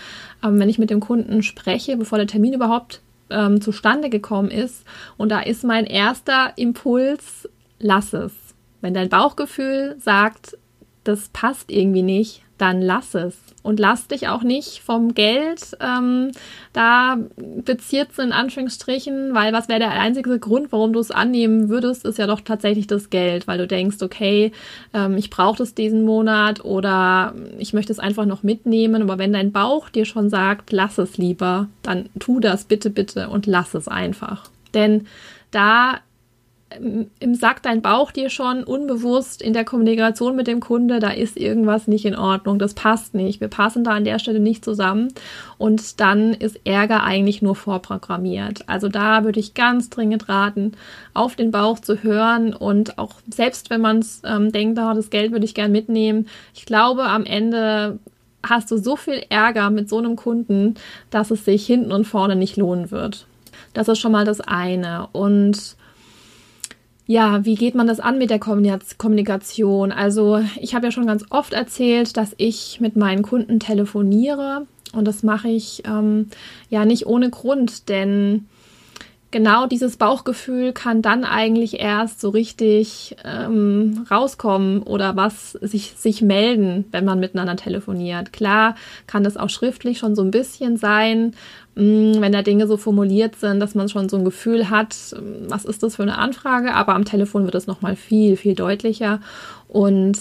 ähm, 0.45 0.61
wenn 0.61 0.69
ich 0.69 0.79
mit 0.79 0.91
dem 0.91 1.01
Kunden 1.01 1.43
spreche, 1.43 1.97
bevor 1.97 2.19
der 2.19 2.29
Termin 2.29 2.55
überhaupt 2.55 3.03
ähm, 3.31 3.61
zustande 3.61 4.11
gekommen 4.11 4.51
ist. 4.51 4.85
Und 5.17 5.31
da 5.31 5.41
ist 5.41 5.65
mein 5.65 5.85
erster 5.85 6.53
Impuls, 6.57 7.49
lass 7.79 8.13
es. 8.13 8.33
Wenn 8.81 8.95
dein 8.95 9.09
Bauchgefühl 9.09 9.97
sagt, 9.99 10.57
das 11.05 11.29
passt 11.31 11.71
irgendwie 11.71 12.03
nicht, 12.03 12.43
dann 12.59 12.81
lass 12.81 13.15
es. 13.15 13.37
Und 13.63 13.81
lass 13.81 14.07
dich 14.07 14.29
auch 14.29 14.45
nicht 14.45 14.79
vom 14.79 15.13
Geld 15.15 15.77
ähm, 15.81 16.31
da 16.73 17.19
beziert 17.65 18.17
in 18.17 18.31
Anführungsstrichen, 18.31 19.35
weil 19.35 19.53
was 19.53 19.69
wäre 19.69 19.81
der 19.81 19.91
einzige 19.91 20.39
Grund, 20.39 20.71
warum 20.71 20.93
du 20.93 21.01
es 21.01 21.11
annehmen 21.11 21.69
würdest, 21.69 22.05
ist 22.05 22.19
ja 22.19 22.29
doch 22.29 22.41
tatsächlich 22.41 22.87
das 22.87 23.11
Geld, 23.11 23.49
weil 23.49 23.59
du 23.59 23.67
denkst, 23.67 23.97
okay, 24.03 24.53
ähm, 24.95 25.17
ich 25.17 25.31
brauche 25.31 25.59
das 25.59 25.75
diesen 25.75 26.05
Monat 26.05 26.65
oder 26.65 27.35
ich 27.59 27.73
möchte 27.73 27.93
es 27.93 27.99
einfach 27.99 28.25
noch 28.25 28.45
mitnehmen. 28.45 29.03
Aber 29.03 29.19
wenn 29.19 29.33
dein 29.33 29.51
Bauch 29.51 29.89
dir 29.89 30.05
schon 30.05 30.31
sagt, 30.31 30.71
lass 30.71 30.99
es 30.99 31.19
lieber, 31.19 31.67
dann 31.83 32.09
tu 32.21 32.39
das 32.39 32.67
bitte, 32.67 32.91
bitte 32.91 33.29
und 33.29 33.47
lass 33.47 33.75
es 33.75 33.89
einfach. 33.89 34.49
Denn 34.75 35.07
da 35.51 36.01
im 36.71 37.35
sagt 37.35 37.65
dein 37.65 37.81
Bauch 37.81 38.11
dir 38.11 38.29
schon 38.29 38.65
unbewusst 38.65 39.41
in 39.41 39.53
der 39.53 39.65
Kommunikation 39.65 40.35
mit 40.35 40.49
dem 40.49 40.59
Kunde, 40.59 40.99
da 40.99 41.11
ist 41.11 41.37
irgendwas 41.37 41.87
nicht 41.87 42.05
in 42.05 42.17
Ordnung, 42.17 42.59
das 42.59 42.75
passt 42.75 43.15
nicht, 43.15 43.41
wir 43.41 43.49
passen 43.49 43.85
da 43.85 43.93
an 43.93 44.05
der 44.05 44.19
Stelle 44.19 44.41
nicht 44.41 44.65
zusammen 44.65 45.13
und 45.59 46.01
dann 46.01 46.35
ist 46.35 46.59
Ärger 46.65 47.05
eigentlich 47.05 47.41
nur 47.41 47.55
vorprogrammiert. 47.55 48.69
Also 48.69 48.89
da 48.89 49.23
würde 49.23 49.39
ich 49.39 49.55
ganz 49.55 49.91
dringend 49.91 50.29
raten, 50.29 50.73
auf 51.15 51.37
den 51.37 51.53
Bauch 51.53 51.79
zu 51.79 52.03
hören 52.03 52.53
und 52.53 52.99
auch 52.99 53.15
selbst 53.33 53.71
wenn 53.71 53.81
man 53.81 54.01
es 54.01 54.23
ähm, 54.25 54.51
denkt, 54.51 54.79
oh, 54.81 54.93
das 54.93 55.11
Geld 55.11 55.31
würde 55.31 55.45
ich 55.45 55.55
gern 55.55 55.71
mitnehmen, 55.71 56.27
ich 56.53 56.67
glaube 56.67 57.05
am 57.05 57.25
Ende 57.25 58.01
hast 58.45 58.71
du 58.73 58.77
so 58.77 58.97
viel 58.97 59.23
Ärger 59.29 59.71
mit 59.71 59.89
so 59.89 59.99
einem 59.99 60.17
Kunden, 60.17 60.75
dass 61.11 61.31
es 61.31 61.45
sich 61.45 61.65
hinten 61.65 61.93
und 61.93 62.07
vorne 62.07 62.35
nicht 62.35 62.57
lohnen 62.57 62.91
wird. 62.91 63.27
Das 63.73 63.89
ist 63.89 63.99
schon 63.99 64.13
mal 64.13 64.25
das 64.25 64.41
eine 64.41 65.09
und 65.13 65.77
ja, 67.07 67.45
wie 67.45 67.55
geht 67.55 67.75
man 67.75 67.87
das 67.87 68.01
an 68.01 68.19
mit 68.19 68.31
der 68.31 68.41
Kommunikation? 68.41 69.93
Also 69.93 70.41
ich 70.61 70.75
habe 70.75 70.87
ja 70.87 70.93
schon 70.93 71.07
ganz 71.07 71.25
oft 71.31 71.53
erzählt, 71.53 72.17
dass 72.17 72.35
ich 72.37 72.81
mit 72.81 72.97
meinen 72.97 73.23
Kunden 73.23 73.61
telefoniere 73.61 74.67
und 74.93 75.07
das 75.07 75.23
mache 75.23 75.49
ich 75.49 75.83
ähm, 75.87 76.29
ja 76.69 76.85
nicht 76.85 77.07
ohne 77.07 77.31
Grund, 77.31 77.89
denn 77.89 78.47
genau 79.31 79.67
dieses 79.67 79.97
Bauchgefühl 79.97 80.73
kann 80.73 81.03
dann 81.03 81.25
eigentlich 81.25 81.81
erst 81.81 82.21
so 82.21 82.31
richtig 82.31 83.17
ähm, 83.25 84.07
rauskommen 84.11 84.83
oder 84.83 85.17
was 85.17 85.53
sich, 85.53 85.95
sich 85.97 86.23
melden, 86.23 86.85
wenn 86.93 87.05
man 87.05 87.21
miteinander 87.21 87.57
telefoniert. 87.57 88.33
Klar 88.33 88.77
kann 89.07 89.25
das 89.25 89.37
auch 89.37 89.51
schriftlich 89.51 89.99
schon 89.99 90.15
so 90.15 90.23
ein 90.23 90.31
bisschen 90.31 90.77
sein, 90.77 91.35
Mm, 91.77 92.23
wenn 92.23 92.33
da 92.33 92.41
Dinge 92.41 92.67
so 92.67 92.79
formuliert 92.79 93.37
sind, 93.37 93.61
dass 93.61 93.75
man 93.75 93.91
schon 93.91 94.09
so 94.09 94.17
ein 94.17 94.25
Gefühl 94.25 94.71
hat, 94.71 94.97
mm, 95.13 95.51
was 95.51 95.67
ist 95.67 95.83
das 95.83 95.97
für 95.97 96.03
eine 96.03 96.17
Anfrage, 96.17 96.73
aber 96.73 96.95
am 96.95 97.05
Telefon 97.05 97.45
wird 97.45 97.55
es 97.55 97.67
nochmal 97.67 97.97
viel, 97.97 98.37
viel 98.39 98.55
deutlicher 98.55 99.21
und 99.69 100.19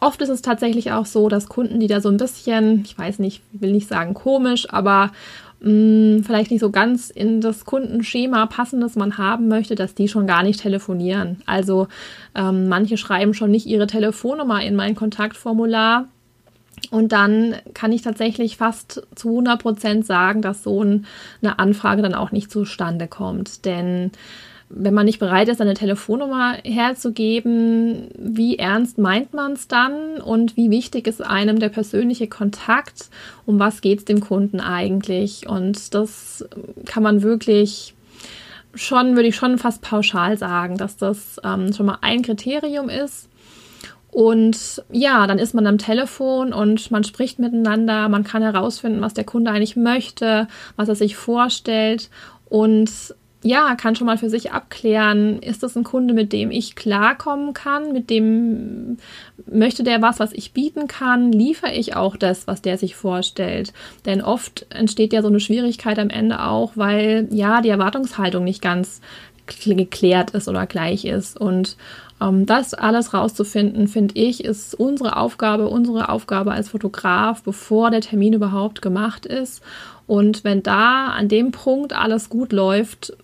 oft 0.00 0.22
ist 0.22 0.28
es 0.28 0.42
tatsächlich 0.42 0.92
auch 0.92 1.06
so, 1.06 1.28
dass 1.28 1.48
Kunden, 1.48 1.80
die 1.80 1.88
da 1.88 2.00
so 2.00 2.10
ein 2.10 2.16
bisschen, 2.16 2.82
ich 2.84 2.96
weiß 2.96 3.18
nicht, 3.18 3.42
will 3.52 3.72
nicht 3.72 3.88
sagen 3.88 4.14
komisch, 4.14 4.70
aber 4.70 5.10
mh, 5.60 5.70
mm, 5.70 6.24
vielleicht 6.24 6.50
nicht 6.50 6.60
so 6.60 6.70
ganz 6.70 7.10
in 7.10 7.40
das 7.40 7.64
Kundenschema 7.64 8.46
passen, 8.46 8.80
das 8.80 8.96
man 8.96 9.18
haben 9.18 9.48
möchte, 9.48 9.74
dass 9.74 9.94
die 9.94 10.08
schon 10.08 10.26
gar 10.26 10.42
nicht 10.42 10.60
telefonieren. 10.60 11.42
Also 11.46 11.88
ähm, 12.34 12.68
manche 12.68 12.96
schreiben 12.96 13.34
schon 13.34 13.50
nicht 13.50 13.66
ihre 13.66 13.86
Telefonnummer 13.86 14.62
in 14.62 14.76
mein 14.76 14.94
Kontaktformular 14.94 16.06
und 16.90 17.12
dann 17.12 17.56
kann 17.74 17.92
ich 17.92 18.02
tatsächlich 18.02 18.56
fast 18.56 19.06
zu 19.14 19.28
100 19.28 19.60
Prozent 19.60 20.06
sagen, 20.06 20.42
dass 20.42 20.62
so 20.62 20.80
eine 20.80 21.58
Anfrage 21.58 22.02
dann 22.02 22.14
auch 22.14 22.32
nicht 22.32 22.50
zustande 22.50 23.08
kommt. 23.08 23.64
Denn 23.64 24.12
wenn 24.68 24.94
man 24.94 25.06
nicht 25.06 25.18
bereit 25.18 25.48
ist, 25.48 25.60
eine 25.60 25.74
Telefonnummer 25.74 26.54
herzugeben, 26.64 28.08
wie 28.18 28.58
ernst 28.58 28.98
meint 28.98 29.32
man 29.32 29.52
es 29.52 29.68
dann 29.68 30.18
und 30.20 30.56
wie 30.56 30.70
wichtig 30.70 31.06
ist 31.06 31.22
einem 31.22 31.58
der 31.58 31.68
persönliche 31.68 32.26
Kontakt? 32.26 33.08
Um 33.44 33.58
was 33.58 33.80
geht 33.80 34.00
es 34.00 34.04
dem 34.04 34.20
Kunden 34.20 34.60
eigentlich? 34.60 35.48
Und 35.48 35.94
das 35.94 36.44
kann 36.84 37.02
man 37.02 37.22
wirklich 37.22 37.94
schon, 38.74 39.16
würde 39.16 39.28
ich 39.28 39.36
schon 39.36 39.58
fast 39.58 39.82
pauschal 39.82 40.36
sagen, 40.36 40.76
dass 40.76 40.96
das 40.96 41.40
ähm, 41.44 41.72
schon 41.72 41.86
mal 41.86 41.98
ein 42.02 42.22
Kriterium 42.22 42.88
ist 42.88 43.28
und 44.16 44.82
ja, 44.90 45.26
dann 45.26 45.38
ist 45.38 45.52
man 45.52 45.66
am 45.66 45.76
Telefon 45.76 46.54
und 46.54 46.90
man 46.90 47.04
spricht 47.04 47.38
miteinander, 47.38 48.08
man 48.08 48.24
kann 48.24 48.40
herausfinden, 48.40 49.02
was 49.02 49.12
der 49.12 49.24
Kunde 49.24 49.50
eigentlich 49.50 49.76
möchte, 49.76 50.48
was 50.76 50.88
er 50.88 50.94
sich 50.94 51.16
vorstellt 51.16 52.08
und 52.48 52.90
ja, 53.46 53.76
kann 53.76 53.94
schon 53.94 54.06
mal 54.06 54.18
für 54.18 54.28
sich 54.28 54.52
abklären, 54.52 55.38
ist 55.38 55.62
das 55.62 55.76
ein 55.76 55.84
Kunde, 55.84 56.14
mit 56.14 56.32
dem 56.32 56.50
ich 56.50 56.74
klarkommen 56.74 57.54
kann, 57.54 57.92
mit 57.92 58.10
dem 58.10 58.98
möchte 59.46 59.84
der 59.84 60.02
was, 60.02 60.18
was 60.18 60.32
ich 60.32 60.52
bieten 60.52 60.88
kann, 60.88 61.30
liefere 61.30 61.72
ich 61.72 61.94
auch 61.94 62.16
das, 62.16 62.46
was 62.48 62.60
der 62.60 62.76
sich 62.76 62.96
vorstellt. 62.96 63.72
Denn 64.04 64.20
oft 64.20 64.66
entsteht 64.70 65.12
ja 65.12 65.22
so 65.22 65.28
eine 65.28 65.40
Schwierigkeit 65.40 65.98
am 65.98 66.10
Ende 66.10 66.42
auch, 66.42 66.72
weil 66.74 67.28
ja 67.30 67.60
die 67.62 67.68
Erwartungshaltung 67.68 68.42
nicht 68.42 68.62
ganz 68.62 69.00
geklärt 69.46 70.30
ist 70.30 70.48
oder 70.48 70.66
gleich 70.66 71.04
ist. 71.04 71.40
Und 71.40 71.76
ähm, 72.20 72.46
das 72.46 72.74
alles 72.74 73.14
rauszufinden, 73.14 73.86
finde 73.86 74.16
ich, 74.16 74.44
ist 74.44 74.74
unsere 74.74 75.16
Aufgabe, 75.16 75.68
unsere 75.68 76.08
Aufgabe 76.08 76.50
als 76.50 76.70
Fotograf, 76.70 77.44
bevor 77.44 77.92
der 77.92 78.00
Termin 78.00 78.32
überhaupt 78.32 78.82
gemacht 78.82 79.24
ist. 79.24 79.62
Und 80.08 80.42
wenn 80.42 80.64
da 80.64 81.08
an 81.08 81.28
dem 81.28 81.52
Punkt 81.52 81.92
alles 81.92 82.28
gut 82.28 82.52
läuft, 82.52 83.16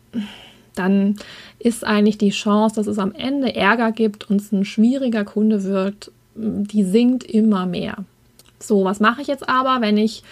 dann 0.75 1.17
ist 1.59 1.85
eigentlich 1.85 2.19
die 2.19 2.31
Chance, 2.31 2.77
dass 2.77 2.87
es 2.87 2.99
am 2.99 3.13
Ende 3.13 3.55
Ärger 3.55 3.93
gibt 3.93 4.31
und 4.31 4.41
es 4.41 4.53
ein 4.53 4.65
schwieriger 4.65 5.25
Kunde 5.25 5.65
wird, 5.65 6.11
die 6.35 6.85
sinkt 6.85 7.25
immer 7.25 7.67
mehr. 7.67 7.97
So, 8.59 8.85
was 8.85 9.01
mache 9.01 9.21
ich 9.23 9.27
jetzt 9.27 9.49
aber, 9.49 9.81
wenn 9.81 9.97
ich 9.99 10.23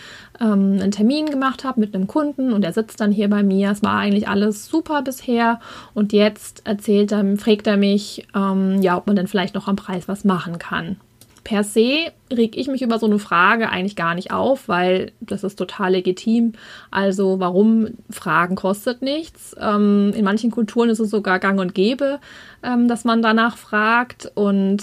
ähm, 0.40 0.78
einen 0.80 0.92
Termin 0.92 1.26
gemacht 1.26 1.64
habe 1.64 1.80
mit 1.80 1.94
einem 1.94 2.06
Kunden 2.06 2.52
und 2.52 2.64
er 2.64 2.72
sitzt 2.72 3.00
dann 3.00 3.10
hier 3.10 3.28
bei 3.28 3.42
mir? 3.42 3.72
Es 3.72 3.82
war 3.82 3.99
eigentlich 3.99 4.28
alles 4.28 4.66
super 4.66 5.02
bisher 5.02 5.60
und 5.94 6.12
jetzt 6.12 6.66
erzählt 6.66 7.12
er, 7.12 7.37
fragt 7.37 7.66
er 7.66 7.76
mich, 7.76 8.26
ähm, 8.34 8.80
ja, 8.82 8.96
ob 8.96 9.06
man 9.06 9.16
denn 9.16 9.26
vielleicht 9.26 9.54
noch 9.54 9.66
am 9.66 9.76
Preis 9.76 10.06
was 10.06 10.25
machen 10.25 10.58
kann. 10.58 10.96
Per 11.44 11.64
se 11.64 12.12
reg 12.32 12.56
ich 12.56 12.68
mich 12.68 12.82
über 12.82 12.99
so 12.99 13.06
eine 13.06 13.18
Frage 13.18 13.70
eigentlich 13.70 13.97
gar 13.97 14.14
nicht 14.14 14.30
auf, 14.30 14.68
weil 14.68 15.12
das 15.20 15.42
ist 15.42 15.56
total 15.56 15.92
legitim. 15.92 16.52
Also 16.90 17.40
warum 17.40 17.88
Fragen 18.11 18.56
kostet 18.56 19.02
nichts. 19.02 19.56
Ähm, 19.59 20.12
in 20.14 20.25
manchen 20.25 20.50
Kulturen 20.50 20.90
ist 20.90 21.00
es 21.00 21.11
sogar 21.11 21.38
gang 21.38 21.59
und 21.59 21.75
gäbe, 21.75 22.20
ähm, 22.62 22.88
dass 22.88 23.04
man 23.04 23.23
danach 23.23 23.56
fragt. 23.56 24.30
Und 24.35 24.82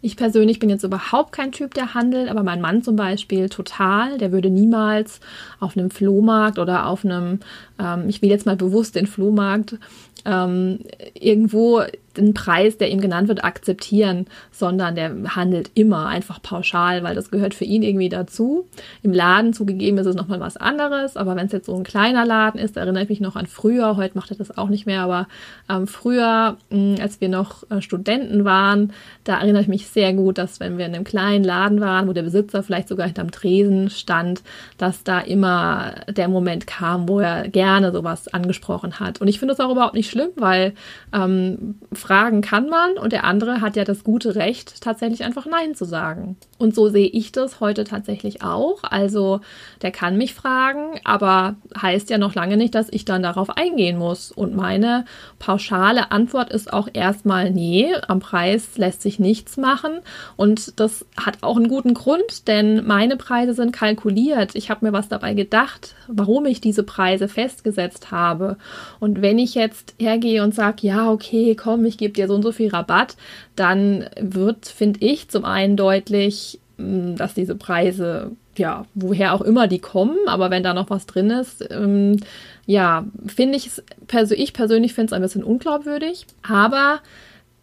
ich 0.00 0.16
persönlich 0.16 0.58
bin 0.58 0.70
jetzt 0.70 0.82
überhaupt 0.82 1.32
kein 1.32 1.52
Typ, 1.52 1.74
der 1.74 1.94
handelt, 1.94 2.28
aber 2.28 2.42
mein 2.42 2.60
Mann 2.60 2.82
zum 2.82 2.96
Beispiel 2.96 3.48
total. 3.48 4.18
Der 4.18 4.32
würde 4.32 4.50
niemals 4.50 5.20
auf 5.60 5.76
einem 5.76 5.90
Flohmarkt 5.90 6.58
oder 6.58 6.86
auf 6.86 7.04
einem, 7.04 7.40
ähm, 7.78 8.08
ich 8.08 8.22
will 8.22 8.30
jetzt 8.30 8.46
mal 8.46 8.56
bewusst 8.56 8.96
den 8.96 9.06
Flohmarkt, 9.06 9.78
ähm, 10.24 10.80
irgendwo 11.14 11.82
den 12.16 12.34
Preis, 12.34 12.78
der 12.78 12.90
ihm 12.90 13.00
genannt 13.00 13.28
wird, 13.28 13.44
akzeptieren, 13.44 14.26
sondern 14.50 14.94
der 14.94 15.12
handelt 15.34 15.70
immer 15.74 16.06
einfach 16.06 16.42
pauschal, 16.42 17.02
weil 17.02 17.14
das 17.14 17.30
gehört 17.30 17.54
für 17.54 17.64
ihn 17.64 17.82
irgendwie 17.82 18.08
dazu. 18.08 18.66
Im 19.02 19.12
Laden 19.12 19.52
zugegeben 19.52 19.98
ist 19.98 20.06
es 20.06 20.16
nochmal 20.16 20.40
was 20.40 20.56
anderes, 20.56 21.16
aber 21.16 21.36
wenn 21.36 21.46
es 21.46 21.52
jetzt 21.52 21.66
so 21.66 21.76
ein 21.76 21.84
kleiner 21.84 22.24
Laden 22.24 22.60
ist, 22.60 22.76
erinnere 22.76 23.04
ich 23.04 23.08
mich 23.08 23.20
noch 23.20 23.36
an 23.36 23.46
früher, 23.46 23.96
heute 23.96 24.16
macht 24.16 24.30
er 24.30 24.36
das 24.36 24.56
auch 24.56 24.68
nicht 24.68 24.86
mehr, 24.86 25.02
aber 25.02 25.28
ähm, 25.68 25.86
früher, 25.86 26.56
mh, 26.70 27.00
als 27.00 27.20
wir 27.20 27.28
noch 27.28 27.70
äh, 27.70 27.80
Studenten 27.80 28.44
waren, 28.44 28.92
da 29.24 29.38
erinnere 29.38 29.62
ich 29.62 29.68
mich 29.68 29.88
sehr 29.88 30.12
gut, 30.12 30.38
dass 30.38 30.60
wenn 30.60 30.78
wir 30.78 30.86
in 30.86 30.94
einem 30.94 31.04
kleinen 31.04 31.44
Laden 31.44 31.80
waren, 31.80 32.08
wo 32.08 32.12
der 32.12 32.22
Besitzer 32.22 32.62
vielleicht 32.62 32.88
sogar 32.88 33.06
hinterm 33.06 33.30
Tresen 33.30 33.90
stand, 33.90 34.42
dass 34.78 35.04
da 35.04 35.20
immer 35.20 35.94
der 36.08 36.28
Moment 36.28 36.66
kam, 36.66 37.08
wo 37.08 37.20
er 37.20 37.48
gerne 37.48 37.92
sowas 37.92 38.28
angesprochen 38.28 39.00
hat. 39.00 39.20
Und 39.20 39.28
ich 39.28 39.38
finde 39.38 39.54
das 39.54 39.64
auch 39.64 39.70
überhaupt 39.70 39.94
nicht 39.94 40.10
schlimm, 40.10 40.30
weil 40.36 40.74
ähm, 41.12 41.76
fragen 42.02 42.42
kann 42.42 42.68
man 42.68 42.98
und 42.98 43.12
der 43.12 43.24
andere 43.24 43.60
hat 43.60 43.76
ja 43.76 43.84
das 43.84 44.04
gute 44.04 44.34
Recht, 44.34 44.82
tatsächlich 44.82 45.24
einfach 45.24 45.46
Nein 45.46 45.74
zu 45.74 45.84
sagen. 45.84 46.36
Und 46.58 46.74
so 46.74 46.88
sehe 46.88 47.08
ich 47.08 47.32
das 47.32 47.58
heute 47.58 47.84
tatsächlich 47.84 48.42
auch. 48.42 48.84
Also 48.84 49.40
der 49.82 49.90
kann 49.90 50.16
mich 50.16 50.32
fragen, 50.32 51.00
aber 51.02 51.56
heißt 51.80 52.08
ja 52.10 52.18
noch 52.18 52.36
lange 52.36 52.56
nicht, 52.56 52.74
dass 52.74 52.88
ich 52.88 53.04
dann 53.04 53.22
darauf 53.22 53.50
eingehen 53.56 53.98
muss. 53.98 54.30
Und 54.30 54.54
meine 54.54 55.04
pauschale 55.40 56.12
Antwort 56.12 56.52
ist 56.52 56.72
auch 56.72 56.88
erstmal, 56.92 57.50
nee, 57.50 57.92
am 58.06 58.20
Preis 58.20 58.76
lässt 58.76 59.02
sich 59.02 59.18
nichts 59.18 59.56
machen. 59.56 59.92
Und 60.36 60.78
das 60.78 61.04
hat 61.16 61.38
auch 61.40 61.56
einen 61.56 61.68
guten 61.68 61.94
Grund, 61.94 62.46
denn 62.46 62.86
meine 62.86 63.16
Preise 63.16 63.54
sind 63.54 63.72
kalkuliert. 63.72 64.54
Ich 64.54 64.70
habe 64.70 64.86
mir 64.86 64.92
was 64.92 65.08
dabei 65.08 65.34
gedacht, 65.34 65.96
warum 66.06 66.46
ich 66.46 66.60
diese 66.60 66.84
Preise 66.84 67.26
festgesetzt 67.26 68.12
habe. 68.12 68.56
Und 69.00 69.20
wenn 69.20 69.38
ich 69.38 69.54
jetzt 69.54 69.94
hergehe 69.98 70.44
und 70.44 70.54
sage, 70.54 70.86
ja, 70.86 71.10
okay, 71.10 71.56
komm, 71.56 71.84
ich 71.84 71.91
gebe 71.98 72.14
dir 72.14 72.28
so 72.28 72.34
und 72.34 72.42
so 72.42 72.52
viel 72.52 72.70
Rabatt, 72.70 73.16
dann 73.56 74.06
wird, 74.20 74.66
finde 74.66 75.04
ich, 75.04 75.28
zum 75.28 75.44
einen 75.44 75.76
deutlich, 75.76 76.60
mm, 76.78 77.16
dass 77.16 77.34
diese 77.34 77.54
Preise, 77.54 78.32
ja, 78.56 78.86
woher 78.94 79.34
auch 79.34 79.42
immer 79.42 79.68
die 79.68 79.78
kommen, 79.78 80.16
aber 80.26 80.50
wenn 80.50 80.62
da 80.62 80.74
noch 80.74 80.90
was 80.90 81.06
drin 81.06 81.30
ist, 81.30 81.66
ähm, 81.70 82.18
ja, 82.66 83.04
finde 83.26 83.56
ich 83.56 83.66
es, 83.66 83.82
ich 84.30 84.52
persönlich 84.52 84.94
finde 84.94 85.06
es 85.06 85.12
ein 85.12 85.22
bisschen 85.22 85.44
unglaubwürdig, 85.44 86.26
aber 86.42 87.00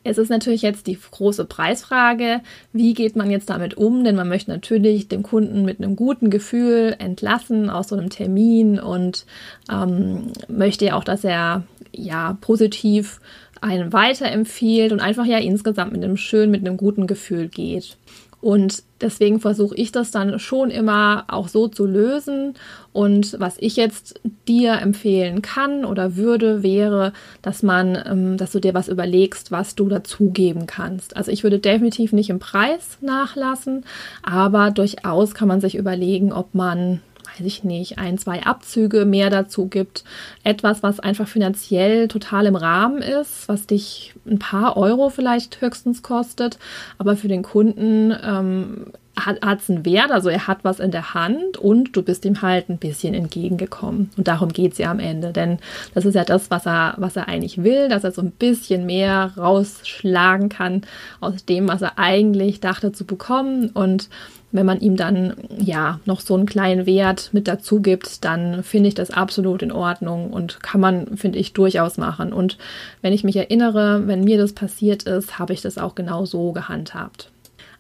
es 0.03 0.17
ist 0.17 0.29
natürlich 0.29 0.61
jetzt 0.61 0.87
die 0.87 0.97
große 0.97 1.45
Preisfrage, 1.45 2.41
wie 2.71 2.93
geht 2.93 3.15
man 3.15 3.29
jetzt 3.29 3.49
damit 3.49 3.75
um? 3.75 4.03
Denn 4.03 4.15
man 4.15 4.29
möchte 4.29 4.49
natürlich 4.49 5.07
dem 5.09 5.23
Kunden 5.23 5.65
mit 5.65 5.79
einem 5.79 5.95
guten 5.95 6.29
Gefühl 6.29 6.95
entlassen 6.99 7.69
aus 7.69 7.89
so 7.89 7.97
einem 7.97 8.09
Termin 8.09 8.79
und 8.79 9.25
ähm, 9.69 10.31
möchte 10.47 10.85
ja 10.85 10.95
auch, 10.95 11.03
dass 11.03 11.23
er 11.23 11.63
ja 11.91 12.37
positiv 12.39 13.19
einen 13.61 13.93
weiterempfiehlt 13.93 14.91
und 14.91 14.99
einfach 14.99 15.25
ja 15.25 15.37
insgesamt 15.37 15.91
mit 15.91 16.03
einem 16.03 16.17
schönen, 16.17 16.51
mit 16.51 16.65
einem 16.65 16.77
guten 16.77 17.07
Gefühl 17.07 17.47
geht. 17.47 17.97
Und 18.41 18.83
deswegen 19.01 19.41
versuche 19.41 19.75
ich 19.75 19.91
das 19.91 20.11
dann 20.11 20.39
schon 20.39 20.69
immer 20.69 21.25
auch 21.27 21.49
so 21.49 21.67
zu 21.67 21.85
lösen. 21.85 22.53
Und 22.93 23.35
was 23.37 23.57
ich 23.59 23.75
jetzt 23.75 24.21
dir 24.47 24.75
empfehlen 24.75 25.41
kann 25.41 25.83
oder 25.83 26.15
würde, 26.15 26.63
wäre, 26.63 27.11
dass 27.41 27.63
man, 27.63 28.01
ähm, 28.05 28.37
dass 28.37 28.53
du 28.53 28.59
dir 28.59 28.73
was 28.73 28.87
überlegst, 28.87 29.51
was 29.51 29.75
du 29.75 29.89
dazugeben 29.89 30.67
kannst. 30.67 31.17
Also 31.17 31.31
ich 31.31 31.43
würde 31.43 31.59
definitiv 31.59 32.13
nicht 32.13 32.29
im 32.29 32.39
Preis 32.39 32.97
nachlassen, 33.01 33.83
aber 34.23 34.71
durchaus 34.71 35.33
kann 35.33 35.49
man 35.49 35.59
sich 35.59 35.75
überlegen, 35.75 36.31
ob 36.31 36.55
man 36.55 37.01
weiß 37.31 37.45
ich 37.45 37.63
nicht, 37.63 37.97
ein, 37.97 38.17
zwei 38.17 38.43
Abzüge 38.43 39.05
mehr 39.05 39.29
dazu 39.29 39.67
gibt. 39.67 40.03
Etwas, 40.43 40.83
was 40.83 40.99
einfach 40.99 41.27
finanziell 41.27 42.07
total 42.07 42.45
im 42.45 42.55
Rahmen 42.55 43.01
ist, 43.01 43.47
was 43.47 43.67
dich 43.67 44.13
ein 44.25 44.39
paar 44.39 44.77
Euro 44.77 45.09
vielleicht 45.09 45.61
höchstens 45.61 46.03
kostet, 46.03 46.59
aber 46.97 47.15
für 47.15 47.27
den 47.27 47.43
Kunden 47.43 48.13
ähm, 48.23 48.87
hat 49.25 49.61
es 49.61 49.69
einen 49.69 49.85
Wert, 49.85 50.11
also 50.11 50.29
er 50.29 50.47
hat 50.47 50.59
was 50.63 50.79
in 50.79 50.91
der 50.91 51.13
Hand 51.13 51.57
und 51.57 51.95
du 51.95 52.03
bist 52.03 52.25
ihm 52.25 52.41
halt 52.41 52.69
ein 52.69 52.77
bisschen 52.77 53.13
entgegengekommen. 53.13 54.11
Und 54.17 54.27
darum 54.27 54.49
geht 54.49 54.73
es 54.73 54.77
ja 54.77 54.91
am 54.91 54.99
Ende, 54.99 55.31
denn 55.31 55.59
das 55.93 56.05
ist 56.05 56.15
ja 56.15 56.23
das, 56.23 56.49
was 56.51 56.65
er, 56.65 56.95
was 56.97 57.15
er 57.15 57.27
eigentlich 57.27 57.63
will, 57.63 57.89
dass 57.89 58.03
er 58.03 58.11
so 58.11 58.21
ein 58.21 58.31
bisschen 58.31 58.85
mehr 58.85 59.33
rausschlagen 59.37 60.49
kann 60.49 60.81
aus 61.19 61.45
dem, 61.45 61.67
was 61.67 61.81
er 61.81 61.97
eigentlich 61.97 62.59
dachte 62.59 62.91
zu 62.91 63.05
bekommen. 63.05 63.69
Und 63.69 64.09
wenn 64.51 64.65
man 64.65 64.79
ihm 64.79 64.95
dann 64.95 65.35
ja 65.57 65.99
noch 66.05 66.21
so 66.21 66.35
einen 66.35 66.45
kleinen 66.45 66.85
Wert 66.85 67.29
mit 67.33 67.47
dazu 67.47 67.81
gibt, 67.81 68.25
dann 68.25 68.63
finde 68.63 68.89
ich 68.89 68.95
das 68.95 69.11
absolut 69.11 69.61
in 69.61 69.71
Ordnung 69.71 70.31
und 70.31 70.61
kann 70.63 70.81
man, 70.81 71.17
finde 71.17 71.39
ich, 71.39 71.53
durchaus 71.53 71.97
machen. 71.97 72.33
Und 72.33 72.57
wenn 73.01 73.13
ich 73.13 73.23
mich 73.23 73.35
erinnere, 73.35 74.07
wenn 74.07 74.23
mir 74.23 74.37
das 74.37 74.53
passiert 74.53 75.03
ist, 75.03 75.37
habe 75.37 75.53
ich 75.53 75.61
das 75.61 75.77
auch 75.77 75.95
genau 75.95 76.25
so 76.25 76.51
gehandhabt. 76.51 77.29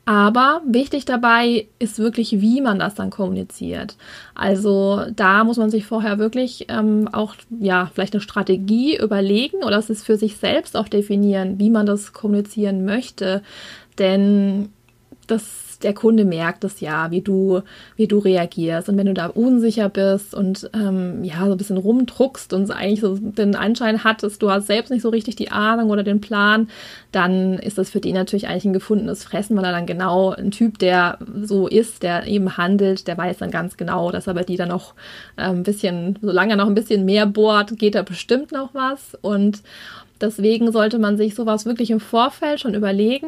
Aber 0.05 0.61
wichtig 0.65 1.05
dabei 1.05 1.67
ist 1.77 1.99
wirklich, 1.99 2.41
wie 2.41 2.61
man 2.61 2.79
das 2.79 2.95
dann 2.95 3.11
kommuniziert. 3.11 3.95
Also 4.33 5.03
da 5.15 5.43
muss 5.43 5.57
man 5.57 5.69
sich 5.69 5.85
vorher 5.85 6.17
wirklich 6.17 6.65
ähm, 6.69 7.07
auch 7.11 7.35
ja 7.59 7.91
vielleicht 7.93 8.15
eine 8.15 8.21
Strategie 8.21 8.97
überlegen 8.97 9.57
oder 9.57 9.77
es 9.77 9.91
ist 9.91 10.03
für 10.03 10.17
sich 10.17 10.37
selbst 10.37 10.75
auch 10.75 10.87
definieren, 10.87 11.59
wie 11.59 11.69
man 11.69 11.85
das 11.85 12.11
kommunizieren 12.11 12.85
möchte. 12.85 13.43
Denn 13.99 14.69
das 15.27 15.68
der 15.83 15.93
Kunde 15.93 16.25
merkt 16.25 16.63
es 16.63 16.81
ja, 16.81 17.09
wie 17.11 17.21
du, 17.21 17.61
wie 17.95 18.07
du 18.07 18.19
reagierst. 18.19 18.89
Und 18.89 18.97
wenn 18.97 19.05
du 19.05 19.13
da 19.13 19.27
unsicher 19.27 19.89
bist 19.89 20.33
und 20.33 20.69
ähm, 20.73 21.23
ja, 21.23 21.45
so 21.45 21.51
ein 21.51 21.57
bisschen 21.57 21.77
rumdruckst 21.77 22.53
und 22.53 22.69
eigentlich 22.71 22.99
so 23.01 23.17
den 23.17 23.55
Anschein 23.55 24.03
hattest, 24.03 24.41
du 24.41 24.51
hast 24.51 24.67
selbst 24.67 24.89
nicht 24.89 25.01
so 25.01 25.09
richtig 25.09 25.35
die 25.37 25.51
Ahnung 25.51 25.89
oder 25.89 26.03
den 26.03 26.21
Plan, 26.21 26.69
dann 27.11 27.53
ist 27.59 27.77
das 27.77 27.89
für 27.89 28.01
die 28.01 28.11
natürlich 28.11 28.47
eigentlich 28.47 28.65
ein 28.65 28.73
gefundenes 28.73 29.23
Fressen, 29.23 29.55
weil 29.55 29.65
er 29.65 29.71
dann 29.71 29.85
genau 29.85 30.31
ein 30.31 30.51
Typ, 30.51 30.79
der 30.79 31.17
so 31.41 31.67
ist, 31.67 32.03
der 32.03 32.27
eben 32.27 32.57
handelt, 32.57 33.07
der 33.07 33.17
weiß 33.17 33.37
dann 33.37 33.51
ganz 33.51 33.77
genau, 33.77 34.11
dass 34.11 34.27
er 34.27 34.33
bei 34.33 34.43
die 34.43 34.57
dann 34.57 34.69
noch 34.69 34.93
äh, 35.37 35.43
ein 35.43 35.63
bisschen, 35.63 36.19
solange 36.21 36.53
er 36.53 36.57
noch 36.57 36.67
ein 36.67 36.75
bisschen 36.75 37.05
mehr 37.05 37.25
bohrt, 37.25 37.77
geht 37.77 37.95
da 37.95 38.03
bestimmt 38.03 38.51
noch 38.51 38.73
was. 38.73 39.17
Und 39.21 39.61
deswegen 40.19 40.71
sollte 40.71 40.99
man 40.99 41.17
sich 41.17 41.35
sowas 41.35 41.65
wirklich 41.65 41.91
im 41.91 41.99
Vorfeld 41.99 42.59
schon 42.59 42.73
überlegen 42.73 43.27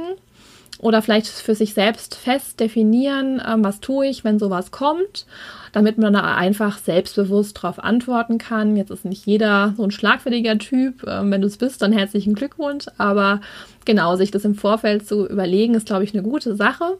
oder 0.81 1.03
vielleicht 1.03 1.27
für 1.27 1.53
sich 1.53 1.73
selbst 1.73 2.15
fest 2.15 2.59
definieren, 2.59 3.41
ähm, 3.47 3.63
was 3.63 3.79
tue 3.79 4.07
ich, 4.07 4.23
wenn 4.23 4.39
sowas 4.39 4.71
kommt, 4.71 5.27
damit 5.73 5.99
man 5.99 6.13
da 6.13 6.35
einfach 6.35 6.79
selbstbewusst 6.79 7.57
darauf 7.57 7.83
antworten 7.83 8.39
kann. 8.39 8.75
Jetzt 8.75 8.89
ist 8.89 9.05
nicht 9.05 9.25
jeder 9.27 9.75
so 9.77 9.83
ein 9.83 9.91
schlagfertiger 9.91 10.57
Typ. 10.57 11.05
Ähm, 11.07 11.31
wenn 11.31 11.41
du 11.41 11.47
es 11.47 11.57
bist, 11.57 11.83
dann 11.83 11.93
herzlichen 11.93 12.33
Glückwunsch. 12.33 12.85
Aber 12.97 13.41
genau, 13.85 14.15
sich 14.15 14.31
das 14.31 14.43
im 14.43 14.55
Vorfeld 14.55 15.07
zu 15.07 15.27
überlegen, 15.27 15.75
ist, 15.75 15.85
glaube 15.85 16.03
ich, 16.03 16.13
eine 16.13 16.23
gute 16.23 16.55
Sache. 16.55 16.97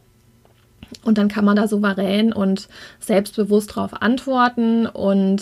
Und 1.03 1.17
dann 1.17 1.27
kann 1.27 1.45
man 1.45 1.55
da 1.55 1.67
souverän 1.67 2.33
und 2.33 2.67
selbstbewusst 2.99 3.71
darauf 3.75 4.01
antworten 4.01 4.85
und 4.85 5.41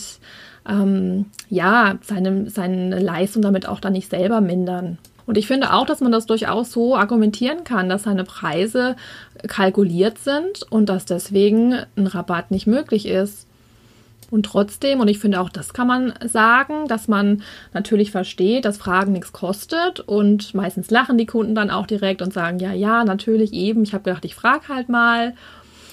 ähm, 0.68 1.26
ja, 1.50 1.98
seine, 2.04 2.50
seine 2.50 3.00
Leistung 3.00 3.42
damit 3.42 3.68
auch 3.68 3.80
dann 3.80 3.94
nicht 3.94 4.10
selber 4.10 4.40
mindern. 4.40 4.98
Und 5.30 5.38
ich 5.38 5.46
finde 5.46 5.74
auch, 5.74 5.86
dass 5.86 6.02
man 6.02 6.12
das 6.12 6.26
durchaus 6.26 6.72
so 6.72 6.96
argumentieren 6.96 7.64
kann, 7.64 7.88
dass 7.88 8.02
seine 8.02 8.24
Preise 8.24 8.96
kalkuliert 9.48 10.18
sind 10.18 10.64
und 10.72 10.90
dass 10.90 11.06
deswegen 11.06 11.76
ein 11.96 12.08
Rabatt 12.08 12.50
nicht 12.50 12.66
möglich 12.66 13.06
ist. 13.06 13.46
Und 14.32 14.48
trotzdem, 14.48 15.02
und 15.02 15.08
ich 15.08 15.20
finde 15.20 15.40
auch, 15.40 15.50
das 15.50 15.72
kann 15.72 15.86
man 15.86 16.14
sagen, 16.26 16.88
dass 16.88 17.08
man 17.08 17.44
natürlich 17.74 18.10
versteht, 18.10 18.66
dass 18.66 18.80
Fragen 18.80 19.12
nichts 19.12 19.32
kostet 19.32 20.00
und 20.00 20.56
meistens 20.56 20.90
lachen 20.90 21.20
die 21.20 21.28
Kunden 21.28 21.54
dann 21.54 21.70
auch 21.70 21.86
direkt 21.86 22.24
und 22.24 22.34
sagen, 22.34 22.58
ja, 22.58 22.74
ja, 22.74 23.04
natürlich 23.04 23.54
eben, 23.54 23.84
ich 23.84 23.94
habe 23.94 24.06
gedacht, 24.06 24.26
ich 24.26 24.34
frage 24.34 24.68
halt 24.70 24.90
mal 24.90 25.36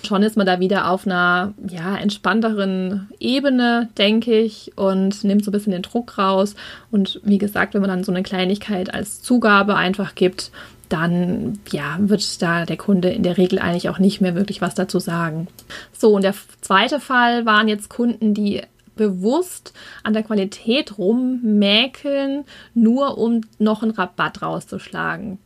schon 0.04 0.22
ist 0.22 0.36
man 0.36 0.46
da 0.46 0.60
wieder 0.60 0.90
auf 0.90 1.06
einer 1.06 1.54
ja, 1.68 1.96
entspannteren 1.96 3.08
Ebene, 3.18 3.88
denke 3.98 4.38
ich, 4.38 4.72
und 4.76 5.24
nimmt 5.24 5.44
so 5.44 5.50
ein 5.50 5.52
bisschen 5.52 5.72
den 5.72 5.82
Druck 5.82 6.18
raus. 6.18 6.54
Und 6.90 7.20
wie 7.24 7.38
gesagt, 7.38 7.74
wenn 7.74 7.80
man 7.80 7.90
dann 7.90 8.04
so 8.04 8.12
eine 8.12 8.22
Kleinigkeit 8.22 8.92
als 8.92 9.22
Zugabe 9.22 9.76
einfach 9.76 10.14
gibt, 10.14 10.50
dann 10.88 11.58
ja, 11.70 11.96
wird 11.98 12.40
da 12.42 12.64
der 12.64 12.76
Kunde 12.76 13.10
in 13.10 13.22
der 13.22 13.38
Regel 13.38 13.58
eigentlich 13.58 13.88
auch 13.88 13.98
nicht 13.98 14.20
mehr 14.20 14.34
wirklich 14.34 14.60
was 14.60 14.74
dazu 14.74 14.98
sagen. 14.98 15.48
So, 15.92 16.14
und 16.14 16.22
der 16.22 16.34
zweite 16.60 17.00
Fall 17.00 17.44
waren 17.46 17.68
jetzt 17.68 17.90
Kunden, 17.90 18.34
die 18.34 18.62
bewusst 18.94 19.72
an 20.02 20.14
der 20.14 20.22
Qualität 20.22 20.98
rummäkeln, 20.98 22.44
nur 22.74 23.18
um 23.18 23.42
noch 23.58 23.82
einen 23.82 23.92
Rabatt 23.92 24.42
rauszuschlagen. 24.42 25.38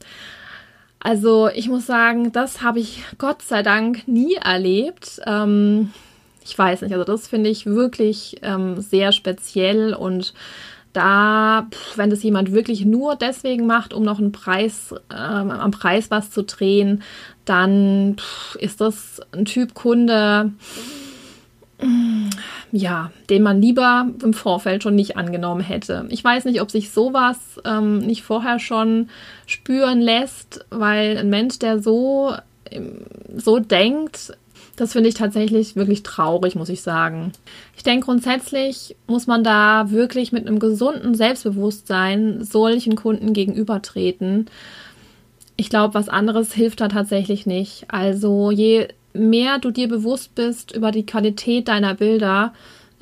Also 1.01 1.49
ich 1.49 1.69
muss 1.69 1.87
sagen, 1.87 2.31
das 2.31 2.63
habe 2.63 2.79
ich 2.79 3.03
Gott 3.17 3.43
sei 3.43 3.63
Dank 3.63 4.07
nie 4.07 4.35
erlebt. 4.35 5.21
Ähm, 5.27 5.93
ich 6.45 6.57
weiß 6.57 6.83
nicht, 6.83 6.93
also 6.93 7.05
das 7.05 7.27
finde 7.27 7.49
ich 7.49 7.67
wirklich 7.67 8.37
ähm, 8.43 8.81
sehr 8.81 9.13
speziell 9.13 9.95
und 9.95 10.35
da, 10.93 11.69
wenn 11.95 12.11
das 12.11 12.23
jemand 12.23 12.53
wirklich 12.53 12.85
nur 12.85 13.15
deswegen 13.15 13.67
macht, 13.67 13.95
um 13.95 14.03
noch 14.03 14.19
einen 14.19 14.33
Preis, 14.33 14.93
ähm, 15.11 15.51
am 15.51 15.71
Preis 15.71 16.11
was 16.11 16.31
zu 16.31 16.43
drehen, 16.43 17.03
dann 17.45 18.17
ist 18.59 18.81
das 18.81 19.21
ein 19.33 19.45
Typ 19.45 19.75
Kunde, 19.75 20.53
ja, 22.73 23.11
den 23.29 23.43
man 23.43 23.61
lieber 23.61 24.09
im 24.23 24.33
Vorfeld 24.33 24.83
schon 24.83 24.95
nicht 24.95 25.17
angenommen 25.17 25.61
hätte. 25.61 26.07
Ich 26.11 26.23
weiß 26.23 26.45
nicht, 26.45 26.61
ob 26.61 26.71
sich 26.71 26.91
sowas 26.91 27.39
ähm, 27.65 27.99
nicht 27.99 28.23
vorher 28.23 28.59
schon 28.59 29.09
spüren 29.47 30.01
lässt, 30.01 30.65
weil 30.71 31.19
ein 31.19 31.31
Mensch, 31.31 31.59
der 31.59 31.81
so, 31.81 32.35
ähm, 32.71 33.03
so 33.37 33.59
denkt, 33.59 34.33
das 34.77 34.93
finde 34.93 35.09
ich 35.09 35.15
tatsächlich 35.15 35.77
wirklich 35.77 36.03
traurig, 36.03 36.55
muss 36.55 36.69
ich 36.69 36.81
sagen. 36.81 37.33
Ich 37.77 37.83
denke, 37.83 38.07
grundsätzlich 38.07 38.97
muss 39.07 39.27
man 39.27 39.45
da 39.45 39.91
wirklich 39.91 40.33
mit 40.33 40.47
einem 40.47 40.59
gesunden 40.59 41.15
Selbstbewusstsein 41.15 42.43
solchen 42.45 42.95
Kunden 42.95 43.33
gegenübertreten. 43.33 44.47
Ich 45.57 45.69
glaube, 45.69 45.93
was 45.93 46.09
anderes 46.09 46.55
hilft 46.55 46.81
da 46.81 46.89
tatsächlich 46.89 47.45
nicht. 47.45 47.85
Also 47.89 48.51
je 48.51 48.89
mehr 49.13 49.59
du 49.59 49.71
dir 49.71 49.89
bewusst 49.89 50.35
bist 50.35 50.75
über 50.75 50.91
die 50.91 51.07
Qualität 51.07 51.69
deiner 51.69 51.95
Bilder, 51.95 52.53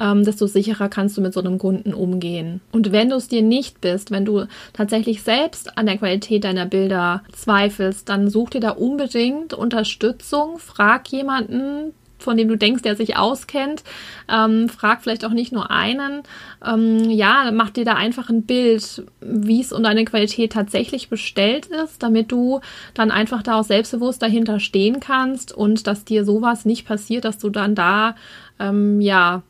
ähm, 0.00 0.24
desto 0.24 0.46
sicherer 0.46 0.88
kannst 0.88 1.16
du 1.16 1.20
mit 1.20 1.34
so 1.34 1.40
einem 1.40 1.58
Kunden 1.58 1.92
umgehen. 1.92 2.60
Und 2.72 2.92
wenn 2.92 3.10
du 3.10 3.16
es 3.16 3.28
dir 3.28 3.42
nicht 3.42 3.80
bist, 3.80 4.10
wenn 4.10 4.24
du 4.24 4.44
tatsächlich 4.72 5.22
selbst 5.22 5.76
an 5.76 5.86
der 5.86 5.98
Qualität 5.98 6.44
deiner 6.44 6.66
Bilder 6.66 7.22
zweifelst, 7.32 8.08
dann 8.08 8.30
such 8.30 8.50
dir 8.50 8.60
da 8.60 8.70
unbedingt 8.70 9.54
Unterstützung, 9.54 10.58
frag 10.58 11.08
jemanden, 11.08 11.92
von 12.18 12.36
dem 12.36 12.48
du 12.48 12.56
denkst, 12.56 12.82
der 12.82 12.96
sich 12.96 13.16
auskennt. 13.16 13.82
Ähm, 14.28 14.68
frag 14.68 15.02
vielleicht 15.02 15.24
auch 15.24 15.32
nicht 15.32 15.52
nur 15.52 15.70
einen. 15.70 16.22
Ähm, 16.64 17.10
ja, 17.10 17.50
mach 17.52 17.70
dir 17.70 17.84
da 17.84 17.94
einfach 17.94 18.28
ein 18.28 18.42
Bild, 18.42 19.04
wie 19.20 19.60
es 19.60 19.72
um 19.72 19.82
deine 19.82 20.04
Qualität 20.04 20.52
tatsächlich 20.52 21.08
bestellt 21.08 21.66
ist, 21.66 22.02
damit 22.02 22.32
du 22.32 22.60
dann 22.94 23.10
einfach 23.10 23.42
da 23.42 23.60
auch 23.60 23.64
selbstbewusst 23.64 24.22
dahinter 24.22 24.60
stehen 24.60 25.00
kannst 25.00 25.52
und 25.52 25.86
dass 25.86 26.04
dir 26.04 26.24
sowas 26.24 26.64
nicht 26.64 26.86
passiert, 26.86 27.24
dass 27.24 27.38
du 27.38 27.50
dann 27.50 27.74
da, 27.74 28.16
ähm, 28.58 29.00
ja, 29.00 29.42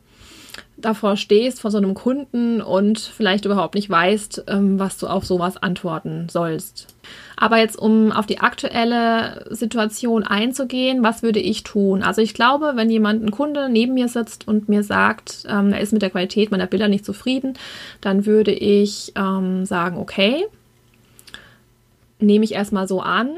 davor 0.81 1.17
stehst 1.17 1.61
vor 1.61 1.71
so 1.71 1.79
einem 1.79 1.95
Kunden 1.95 2.63
und 2.63 2.99
vielleicht 2.99 3.45
überhaupt 3.45 3.75
nicht 3.75 3.91
weißt, 3.91 4.45
ähm, 4.47 4.79
was 4.79 4.97
du 4.99 5.09
auf 5.09 5.27
sowas 5.27 5.57
antworten 5.57 6.29
sollst. 6.31 6.95
Aber 7.37 7.59
jetzt, 7.59 7.79
um 7.79 8.13
auf 8.13 8.27
die 8.27 8.41
aktuelle 8.41 9.47
Situation 9.51 10.23
einzugehen, 10.25 11.03
was 11.03 11.23
würde 11.23 11.41
ich 11.41 11.63
tun? 11.63 12.03
Also 12.03 12.23
ich 12.23 12.35
glaube, 12.35 12.73
wenn 12.75 12.91
jemand, 12.91 13.25
ein 13.25 13.31
Kunde 13.31 13.69
neben 13.69 13.95
mir 13.95 14.09
sitzt 14.09 14.47
und 14.47 14.69
mir 14.69 14.83
sagt, 14.83 15.45
ähm, 15.49 15.73
er 15.73 15.81
ist 15.81 15.93
mit 15.93 16.03
der 16.03 16.11
Qualität 16.11 16.51
meiner 16.51 16.67
Bilder 16.67 16.89
nicht 16.89 17.05
zufrieden, 17.05 17.55
dann 18.01 18.27
würde 18.27 18.53
ich 18.53 19.13
ähm, 19.17 19.65
sagen, 19.67 19.99
okay, 19.99 20.47
nehme 22.21 22.45
ich 22.45 22.53
erstmal 22.53 22.89
so 22.89 23.01
an, 23.01 23.31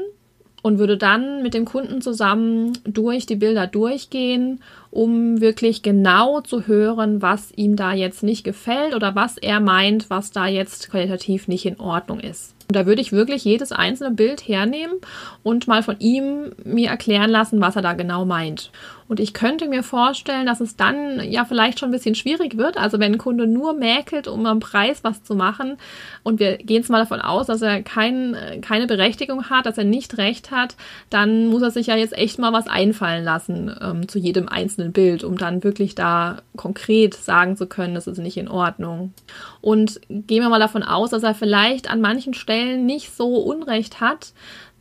und 0.61 0.77
würde 0.77 0.97
dann 0.97 1.41
mit 1.41 1.53
dem 1.53 1.65
Kunden 1.65 2.01
zusammen 2.01 2.73
durch 2.83 3.25
die 3.25 3.35
Bilder 3.35 3.67
durchgehen, 3.67 4.61
um 4.91 5.41
wirklich 5.41 5.81
genau 5.81 6.41
zu 6.41 6.67
hören, 6.67 7.21
was 7.21 7.51
ihm 7.55 7.75
da 7.75 7.93
jetzt 7.93 8.23
nicht 8.23 8.43
gefällt 8.43 8.93
oder 8.93 9.15
was 9.15 9.37
er 9.37 9.59
meint, 9.59 10.09
was 10.09 10.31
da 10.31 10.47
jetzt 10.47 10.91
qualitativ 10.91 11.47
nicht 11.47 11.65
in 11.65 11.79
Ordnung 11.79 12.19
ist. 12.19 12.53
Da 12.73 12.85
würde 12.85 13.01
ich 13.01 13.11
wirklich 13.11 13.43
jedes 13.43 13.71
einzelne 13.71 14.11
Bild 14.11 14.47
hernehmen 14.47 14.95
und 15.43 15.67
mal 15.67 15.83
von 15.83 15.99
ihm 15.99 16.51
mir 16.63 16.89
erklären 16.89 17.29
lassen, 17.29 17.61
was 17.61 17.75
er 17.75 17.81
da 17.81 17.93
genau 17.93 18.25
meint. 18.25 18.71
Und 19.11 19.19
ich 19.19 19.33
könnte 19.33 19.67
mir 19.67 19.83
vorstellen, 19.83 20.45
dass 20.45 20.61
es 20.61 20.77
dann 20.77 21.19
ja 21.29 21.43
vielleicht 21.43 21.79
schon 21.79 21.89
ein 21.89 21.91
bisschen 21.91 22.15
schwierig 22.15 22.55
wird. 22.55 22.77
Also 22.77 22.97
wenn 22.97 23.11
ein 23.11 23.17
Kunde 23.17 23.45
nur 23.45 23.73
mäkelt, 23.73 24.29
um 24.29 24.45
am 24.45 24.61
Preis 24.61 25.03
was 25.03 25.21
zu 25.21 25.35
machen 25.35 25.75
und 26.23 26.39
wir 26.39 26.55
gehen 26.55 26.77
jetzt 26.77 26.89
mal 26.89 26.99
davon 26.99 27.19
aus, 27.19 27.47
dass 27.47 27.61
er 27.61 27.83
kein, 27.83 28.37
keine 28.61 28.87
Berechtigung 28.87 29.49
hat, 29.49 29.65
dass 29.65 29.77
er 29.77 29.83
nicht 29.83 30.17
recht 30.17 30.49
hat, 30.51 30.77
dann 31.09 31.47
muss 31.47 31.61
er 31.61 31.71
sich 31.71 31.87
ja 31.87 31.97
jetzt 31.97 32.17
echt 32.17 32.39
mal 32.39 32.53
was 32.53 32.67
einfallen 32.67 33.25
lassen 33.25 33.75
ähm, 33.81 34.07
zu 34.07 34.17
jedem 34.17 34.47
einzelnen 34.47 34.93
Bild, 34.93 35.25
um 35.25 35.37
dann 35.37 35.61
wirklich 35.65 35.93
da 35.93 36.37
konkret 36.55 37.13
sagen 37.13 37.57
zu 37.57 37.67
können, 37.67 37.95
das 37.95 38.07
ist 38.07 38.19
nicht 38.19 38.37
in 38.37 38.47
Ordnung. 38.47 39.13
Und 39.59 39.99
gehen 40.07 40.41
wir 40.41 40.47
mal 40.47 40.57
davon 40.57 40.83
aus, 40.83 41.09
dass 41.09 41.23
er 41.23 41.35
vielleicht 41.35 41.91
an 41.91 41.99
manchen 41.99 42.33
Stellen 42.33 42.60
nicht 42.77 43.15
so 43.15 43.37
Unrecht 43.37 44.01
hat, 44.01 44.33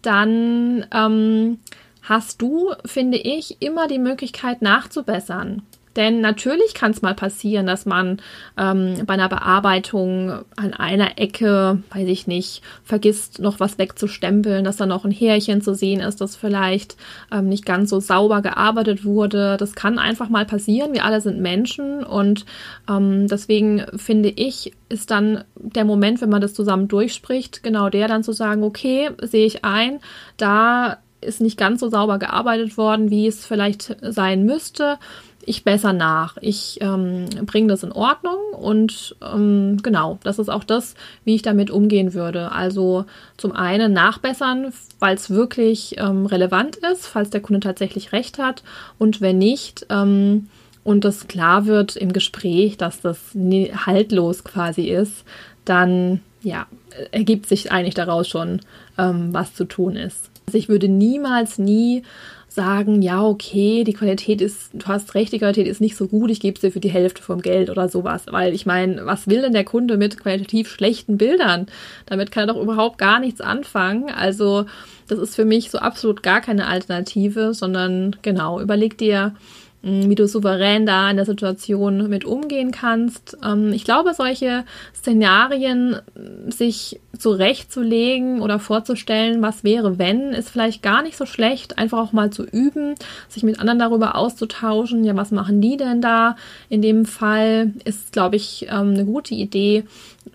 dann 0.03 0.87
ähm, 0.93 1.59
hast 2.03 2.41
du, 2.43 2.73
finde 2.85 3.19
ich, 3.19 3.61
immer 3.61 3.87
die 3.87 3.99
Möglichkeit 3.99 4.63
nachzubessern. 4.63 5.63
Denn 5.97 6.21
natürlich 6.21 6.75
kann 6.75 6.93
es 6.93 7.03
mal 7.03 7.15
passieren, 7.15 7.67
dass 7.67 7.85
man 7.85 8.21
ähm, 8.57 8.95
bei 9.07 9.15
einer 9.15 9.29
Bearbeitung 9.29 10.31
an 10.57 10.73
einer 10.73 11.19
Ecke, 11.19 11.83
weiß 11.93 12.07
ich 12.07 12.27
nicht, 12.27 12.63
vergisst, 12.85 13.41
noch 13.41 13.59
was 13.59 13.79
wegzustempeln, 13.79 14.65
dass 14.65 14.77
da 14.77 14.87
noch 14.87 15.05
ein 15.05 15.11
Härchen 15.11 15.63
zu 15.63 15.75
sehen 15.75 16.01
ist, 16.01 16.21
das 16.21 16.37
vielleicht 16.37 16.97
ähm, 17.33 17.49
nicht 17.49 17.67
ganz 17.67 17.91
so 17.91 17.99
sauber 17.99 18.41
gearbeitet 18.41 19.05
wurde. 19.05 19.57
Das 19.57 19.75
kann 19.75 19.99
einfach 19.99 20.29
mal 20.29 20.47
passieren. 20.47 20.93
Wir 20.93 21.05
alle 21.05 21.21
sind 21.21 21.41
Menschen 21.41 22.05
und 22.05 22.47
ähm, 22.89 23.27
deswegen 23.27 23.85
finde 23.97 24.29
ich, 24.29 24.73
ist 24.89 25.11
dann 25.11 25.45
der 25.57 25.85
Moment, 25.85 26.21
wenn 26.21 26.31
man 26.31 26.41
das 26.41 26.55
zusammen 26.55 26.87
durchspricht, 26.87 27.63
genau 27.63 27.91
der 27.91 28.07
dann 28.07 28.23
zu 28.23 28.33
sagen, 28.33 28.63
okay, 28.63 29.11
sehe 29.23 29.47
ich 29.47 29.65
ein, 29.65 29.99
da 30.37 30.99
ist 31.21 31.41
nicht 31.41 31.59
ganz 31.59 31.81
so 31.81 31.89
sauber 31.89 32.19
gearbeitet 32.19 32.77
worden, 32.77 33.11
wie 33.11 33.27
es 33.27 33.47
vielleicht 33.47 33.97
sein 34.03 34.45
müsste. 34.45 34.99
Ich 35.43 35.65
besser 35.65 35.93
nach. 35.93 36.37
Ich 36.41 36.79
ähm, 36.83 37.27
bringe 37.47 37.69
das 37.69 37.83
in 37.83 37.93
Ordnung 37.93 38.39
und 38.53 39.17
ähm, 39.23 39.79
genau, 39.83 40.19
das 40.23 40.39
ist 40.39 40.51
auch 40.51 40.65
das, 40.65 40.95
wie 41.25 41.35
ich 41.35 41.43
damit 41.43 41.71
umgehen 41.71 42.13
würde. 42.13 42.53
Also 42.53 43.07
zum 43.39 43.53
einen 43.53 43.93
nachbessern, 43.93 44.73
weil 44.99 45.17
es 45.17 45.31
wirklich 45.31 45.97
ähm, 45.99 46.27
relevant 46.27 46.77
ist, 46.77 47.07
falls 47.07 47.31
der 47.31 47.41
Kunde 47.41 47.61
tatsächlich 47.61 48.13
recht 48.13 48.39
hat 48.39 48.63
und 48.99 49.21
wenn 49.21 49.39
nicht, 49.39 49.87
ähm, 49.89 50.49
und 50.83 51.05
es 51.05 51.29
klar 51.29 51.67
wird 51.67 51.97
im 51.97 52.13
Gespräch, 52.13 52.77
dass 52.77 53.01
das 53.01 53.19
haltlos 53.35 54.45
quasi 54.45 54.89
ist, 54.89 55.25
dann 55.65 56.21
ja, 56.43 56.67
ergibt 57.11 57.47
sich 57.47 57.71
eigentlich 57.73 57.95
daraus 57.95 58.29
schon, 58.29 58.61
ähm, 58.99 59.33
was 59.33 59.55
zu 59.55 59.65
tun 59.65 59.97
ist. 59.97 60.31
Also 60.47 60.59
ich 60.59 60.69
würde 60.69 60.89
niemals 60.89 61.59
nie 61.59 62.03
sagen, 62.49 63.01
ja, 63.01 63.23
okay, 63.23 63.85
die 63.85 63.93
Qualität 63.93 64.41
ist, 64.41 64.71
du 64.75 64.87
hast 64.87 65.15
recht, 65.15 65.33
die 65.33 65.39
Qualität 65.39 65.69
ist 65.69 65.81
nicht 65.81 65.97
so 65.97 66.09
gut, 66.09 66.31
ich 66.31 66.41
gebe 66.41 66.59
sie 66.59 66.73
für 66.73 66.81
die 66.81 66.91
Hälfte 66.91 67.23
vom 67.23 67.43
Geld 67.43 67.71
oder 67.71 67.89
sowas. 67.89 68.25
Weil 68.29 68.53
ich 68.53 68.67
meine, 68.67 69.07
was 69.07 69.29
will 69.29 69.43
denn 69.43 69.53
der 69.53 69.65
Kunde 69.65 69.97
mit 69.97 70.19
qualitativ 70.19 70.69
schlechten 70.69 71.17
Bildern? 71.17 71.67
Damit 72.07 72.33
kann 72.33 72.49
er 72.49 72.55
doch 72.55 72.61
überhaupt 72.61 72.99
gar 72.99 73.21
nichts 73.21 73.41
anfangen. 73.41 74.11
Also 74.11 74.67
das 75.07 75.21
ist 75.21 75.37
für 75.37 75.45
mich 75.45 75.71
so 75.71 75.79
absolut 75.79 76.23
gar 76.25 76.41
keine 76.41 76.67
Alternative, 76.67 77.55
sondern 77.55 78.17
genau, 78.23 78.61
überleg 78.61 78.99
dir, 78.99 79.35
wie 79.83 80.15
du 80.15 80.29
souverän 80.29 80.85
da 80.85 81.11
in 81.11 81.17
der 81.17 81.25
Situation 81.25 82.09
mit 82.09 82.25
umgehen 82.25 82.71
kannst. 82.71 83.39
Ähm, 83.45 83.73
ich 83.73 83.85
glaube, 83.85 84.13
solche 84.15 84.65
Szenarien 84.95 85.97
sich 86.49 87.01
zurechtzulegen 87.19 88.43
oder 88.43 88.59
vorzustellen, 88.59 89.43
was 89.43 89.65
wäre, 89.65 89.99
wenn, 89.99 90.33
ist 90.33 90.51
vielleicht 90.51 90.83
gar 90.83 91.03
nicht 91.03 91.17
so 91.17 91.27
schlecht, 91.27 91.79
einfach 91.79 91.99
auch 91.99 92.13
mal 92.13 92.31
zu 92.31 92.45
üben, 92.45 92.95
sich 93.29 93.43
mit 93.43 93.59
anderen 93.59 93.79
darüber 93.79 94.17
auszutauschen. 94.17 95.05
Ja, 95.05 95.17
was 95.17 95.31
machen 95.31 95.61
die 95.61 95.77
denn 95.77 96.01
da? 96.01 96.37
In 96.69 96.83
dem 96.83 97.07
Fall 97.07 97.73
ist, 97.85 98.13
glaube 98.13 98.37
ich, 98.37 98.67
ähm, 98.71 98.91
eine 98.91 99.05
gute 99.05 99.35
Idee. 99.35 99.85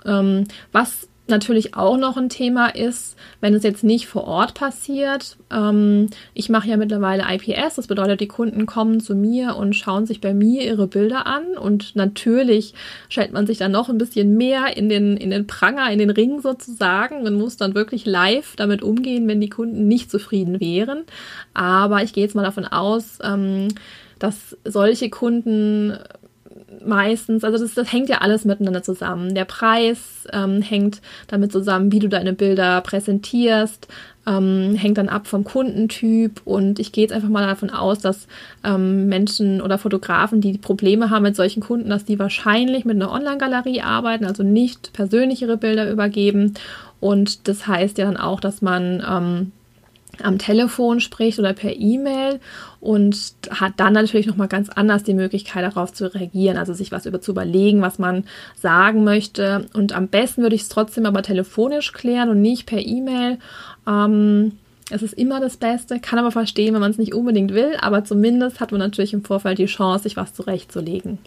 Ähm, 0.06 0.46
was 0.72 1.08
natürlich 1.28 1.76
auch 1.76 1.98
noch 1.98 2.18
ein 2.18 2.30
Thema 2.30 2.68
ist, 2.68 3.16
wenn 3.42 3.54
es 3.54 3.64
jetzt 3.64 3.84
nicht 3.84 4.08
vor 4.08 4.26
Ort 4.26 4.54
passiert. 4.54 5.38
Ähm, 5.52 6.10
ich 6.34 6.50
mache 6.50 6.70
ja 6.70 6.78
mittlerweile 6.78 7.24
IPS, 7.28 7.76
das 7.76 7.88
bedeutet, 7.88 8.22
die 8.22 8.28
Kunden 8.28 8.66
kommen 8.66 9.00
zu 9.00 9.16
mir 9.16 9.56
und 9.56 9.76
schauen 9.76 10.06
sich 10.06 10.22
bei 10.22 10.34
mir 10.34 10.64
ihre 10.64 10.88
Bilder 10.88 11.26
an 11.26 11.58
und 11.58 11.96
natürlich 11.96 12.74
stellt 13.10 13.34
man 13.34 13.48
sich 13.48 13.58
dann 13.58 13.72
noch 13.72 13.90
ein 13.90 13.98
bisschen 13.98 14.38
mehr 14.38 14.78
in 14.78 14.90
den, 14.90 15.18
in 15.18 15.32
den 15.32 15.48
Pranger, 15.48 15.92
in 15.92 16.00
den 16.00 16.12
Ring 16.12 16.42
sozusagen 16.42 17.26
und 17.26 17.36
muss 17.36 17.58
dann 17.58 17.76
wirklich 17.76 18.06
live 18.06 18.56
damit 18.56 18.84
umgehen, 18.84 19.28
wenn 19.28 19.42
die 19.42 19.50
Kunden 19.50 19.88
nicht 19.88 20.12
zufrieden 20.12 20.60
wären. 20.60 21.04
Aber 21.54 22.04
ich 22.04 22.14
gehe 22.14 22.24
jetzt 22.24 22.36
mal 22.36 22.44
davon 22.44 22.66
aus, 22.66 23.20
ähm, 23.24 23.70
dass 24.20 24.56
solche 24.64 25.10
Kunden 25.10 25.98
meistens, 26.86 27.44
also 27.44 27.58
das, 27.58 27.74
das 27.74 27.92
hängt 27.92 28.10
ja 28.10 28.20
alles 28.20 28.46
miteinander 28.46 28.84
zusammen. 28.84 29.36
Der 29.36 29.46
Preis 29.46 30.28
ähm, 30.34 30.62
hängt 30.62 31.02
damit 31.28 31.52
zusammen, 31.52 31.92
wie 31.92 32.00
du 32.00 32.10
deine 32.10 32.34
Bilder 32.34 32.82
präsentierst, 32.82 33.88
ähm, 34.28 34.76
hängt 34.76 34.98
dann 34.98 35.10
ab 35.10 35.28
vom 35.28 35.44
Kundentyp 35.44 36.42
und 36.46 36.80
ich 36.80 36.92
gehe 36.92 37.04
jetzt 37.04 37.14
einfach 37.14 37.30
mal 37.30 37.46
davon 37.46 37.70
aus, 37.70 38.00
dass 38.00 38.28
ähm, 38.64 39.08
Menschen 39.08 39.62
oder 39.62 39.78
Fotografen, 39.78 40.42
die 40.42 40.58
Probleme 40.58 41.10
haben 41.10 41.24
mit 41.24 41.36
solchen 41.36 41.62
Kunden, 41.62 41.90
dass 41.90 42.06
die 42.06 42.18
wahrscheinlich 42.18 42.86
mit 42.86 42.96
einer 42.96 43.12
Online-Galerie 43.12 43.82
arbeiten, 43.82 44.26
also 44.26 44.44
nicht 44.44 44.94
persönlich 44.94 45.42
ihre 45.42 45.58
Bilder 45.58 45.92
übergeben 45.92 46.56
und 47.00 47.48
das 47.48 47.68
heißt 47.68 47.98
ja 47.98 48.06
dann 48.06 48.18
auch, 48.18 48.40
dass 48.40 48.62
man 48.62 49.04
ähm, 49.08 49.52
am 50.24 50.38
Telefon 50.38 51.00
spricht 51.00 51.40
oder 51.40 51.54
per 51.54 51.76
E-Mail 51.76 52.40
und 52.80 53.34
hat 53.50 53.74
dann 53.78 53.94
natürlich 53.94 54.28
noch 54.28 54.38
mal 54.38 54.48
ganz 54.48 54.70
anders 54.70 55.04
die 55.04 55.14
Möglichkeit 55.14 55.64
darauf 55.64 55.94
zu 55.94 56.14
reagieren, 56.14 56.58
also 56.58 56.74
sich 56.74 56.92
was 56.92 57.06
über 57.06 57.22
zu 57.22 57.32
überlegen, 57.32 57.82
was 57.82 58.00
man 58.00 58.26
sagen 58.56 59.04
möchte 59.04 59.68
und 59.74 59.94
am 59.94 60.08
besten 60.08 60.42
würde 60.42 60.56
ich 60.56 60.64
es 60.64 60.70
trotzdem 60.70 61.06
aber 61.06 61.24
telefonisch 61.24 61.92
klären 61.94 62.30
und 62.30 62.42
nicht 62.42 62.66
per 62.66 62.80
E-Mail. 62.80 63.40
Ähm, 63.88 64.54
es 64.92 65.02
ist 65.02 65.14
immer 65.14 65.40
das 65.40 65.58
Beste, 65.58 66.00
kann 66.00 66.20
aber 66.20 66.32
verstehen, 66.32 66.74
wenn 66.74 66.82
man 66.82 66.92
es 66.92 67.00
nicht 67.00 67.14
unbedingt 67.14 67.54
will, 67.54 67.76
aber 67.82 68.04
zumindest 68.04 68.60
hat 68.60 68.72
man 68.72 68.80
natürlich 68.80 69.14
im 69.14 69.24
Vorfeld 69.24 69.58
die 69.58 69.66
Chance, 69.66 70.04
sich 70.04 70.16
was 70.16 70.34
zurechtzulegen. 70.34 71.18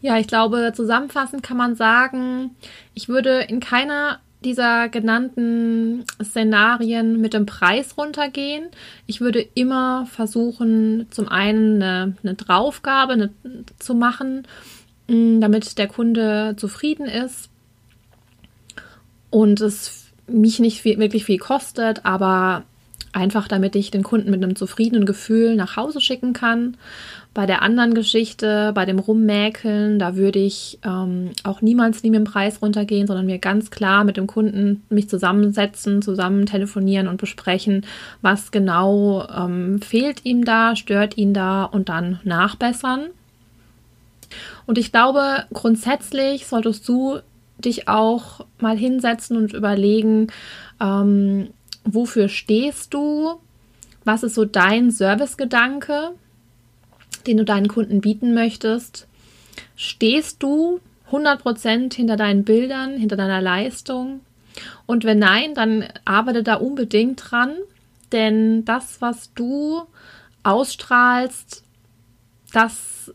Ja, 0.00 0.18
ich 0.18 0.26
glaube, 0.26 0.72
zusammenfassend 0.74 1.42
kann 1.42 1.56
man 1.56 1.76
sagen, 1.76 2.50
ich 2.92 3.08
würde 3.08 3.40
in 3.48 3.60
keiner 3.60 4.20
dieser 4.44 4.88
genannten 4.88 6.04
Szenarien 6.22 7.20
mit 7.20 7.34
dem 7.34 7.46
Preis 7.46 7.96
runtergehen. 7.96 8.68
Ich 9.06 9.20
würde 9.20 9.40
immer 9.54 10.06
versuchen, 10.06 11.06
zum 11.10 11.28
einen 11.28 11.82
eine, 11.82 12.16
eine 12.22 12.34
Draufgabe 12.34 13.14
eine, 13.14 13.30
zu 13.78 13.94
machen, 13.94 14.46
mm, 15.08 15.40
damit 15.40 15.78
der 15.78 15.88
Kunde 15.88 16.54
zufrieden 16.56 17.06
ist 17.06 17.50
und 19.30 19.60
es 19.60 20.12
mich 20.26 20.58
nicht 20.58 20.80
viel, 20.80 20.98
wirklich 20.98 21.24
viel 21.24 21.38
kostet, 21.38 22.04
aber 22.04 22.64
einfach 23.14 23.48
damit 23.48 23.76
ich 23.76 23.90
den 23.90 24.02
Kunden 24.02 24.30
mit 24.30 24.42
einem 24.42 24.56
zufriedenen 24.56 25.06
Gefühl 25.06 25.56
nach 25.56 25.76
Hause 25.76 26.00
schicken 26.00 26.32
kann. 26.32 26.76
Bei 27.32 27.46
der 27.46 27.62
anderen 27.62 27.94
Geschichte, 27.94 28.72
bei 28.74 28.84
dem 28.84 28.98
Rummäkeln, 28.98 29.98
da 29.98 30.14
würde 30.16 30.38
ich 30.38 30.78
ähm, 30.84 31.30
auch 31.42 31.62
niemals 31.62 32.02
nie 32.02 32.10
mit 32.10 32.18
dem 32.18 32.24
Preis 32.24 32.62
runtergehen, 32.62 33.06
sondern 33.06 33.26
mir 33.26 33.38
ganz 33.38 33.70
klar 33.70 34.04
mit 34.04 34.16
dem 34.16 34.26
Kunden 34.26 34.82
mich 34.88 35.08
zusammensetzen, 35.08 36.00
zusammen 36.00 36.46
telefonieren 36.46 37.08
und 37.08 37.20
besprechen, 37.20 37.84
was 38.22 38.52
genau 38.52 39.26
ähm, 39.28 39.80
fehlt 39.80 40.24
ihm 40.24 40.44
da, 40.44 40.76
stört 40.76 41.16
ihn 41.16 41.34
da 41.34 41.64
und 41.64 41.88
dann 41.88 42.20
nachbessern. 42.22 43.06
Und 44.66 44.78
ich 44.78 44.92
glaube, 44.92 45.44
grundsätzlich 45.52 46.46
solltest 46.46 46.88
du 46.88 47.18
dich 47.58 47.88
auch 47.88 48.44
mal 48.58 48.76
hinsetzen 48.76 49.36
und 49.36 49.52
überlegen, 49.52 50.28
ähm, 50.80 51.48
wofür 51.84 52.28
stehst 52.28 52.94
du? 52.94 53.40
Was 54.04 54.22
ist 54.22 54.34
so 54.34 54.44
dein 54.44 54.90
Servicegedanke? 54.90 56.12
den 57.26 57.36
du 57.36 57.44
deinen 57.44 57.68
Kunden 57.68 58.00
bieten 58.00 58.34
möchtest? 58.34 59.06
Stehst 59.76 60.42
du 60.42 60.80
100% 61.10 61.94
hinter 61.94 62.16
deinen 62.16 62.44
Bildern, 62.44 62.96
hinter 62.96 63.16
deiner 63.16 63.40
Leistung? 63.40 64.20
Und 64.86 65.04
wenn 65.04 65.18
nein, 65.18 65.54
dann 65.54 65.84
arbeite 66.04 66.42
da 66.42 66.54
unbedingt 66.54 67.22
dran, 67.30 67.56
denn 68.12 68.64
das, 68.64 69.00
was 69.00 69.32
du 69.34 69.82
ausstrahlst, 70.42 71.64
das 72.52 73.12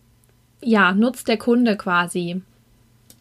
ja, 0.61 0.91
nutzt 0.91 1.27
der 1.29 1.37
Kunde 1.37 1.77
quasi 1.77 2.41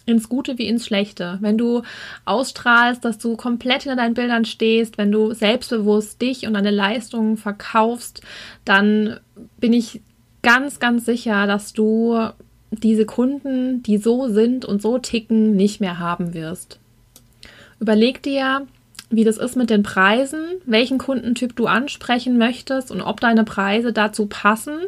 ins 0.09 0.29
Gute 0.29 0.59
wie 0.59 0.67
ins 0.67 0.87
Schlechte. 0.87 1.39
Wenn 1.41 1.59
du 1.59 1.83
ausstrahlst, 2.25 3.05
dass 3.05 3.19
du 3.19 3.37
komplett 3.37 3.83
hinter 3.83 3.97
deinen 3.97 4.15
Bildern 4.15 4.45
stehst, 4.45 4.99
wenn 4.99 5.13
du 5.13 5.35
selbstbewusst 5.35 6.21
dich 6.21 6.47
und 6.47 6.55
deine 6.55 6.71
Leistungen 6.71 7.37
verkaufst, 7.37 8.23
dann 8.65 9.21
bin 9.59 9.73
ich 9.73 10.01
ganz, 10.43 10.81
ganz 10.81 11.05
sicher, 11.05 11.47
dass 11.47 11.73
du 11.73 12.31
diese 12.71 13.07
Kunden, 13.07 13.83
die 13.83 13.99
so 13.99 14.29
sind 14.29 14.65
und 14.65 14.83
so 14.83 14.99
ticken, 14.99 15.57
nicht 15.57 15.81
mehr 15.81 15.99
haben 15.99 16.35
wirst. 16.35 16.79
Überleg 17.81 18.23
dir, 18.23 18.67
wie 19.11 19.25
das 19.25 19.39
ist 19.39 19.57
mit 19.57 19.71
den 19.71 19.83
Preisen, 19.83 20.41
welchen 20.67 20.99
Kundentyp 20.99 21.57
du 21.57 21.67
ansprechen 21.67 22.37
möchtest 22.37 22.91
und 22.91 23.01
ob 23.01 23.21
deine 23.21 23.45
Preise 23.45 23.93
dazu 23.93 24.27
passen. 24.27 24.79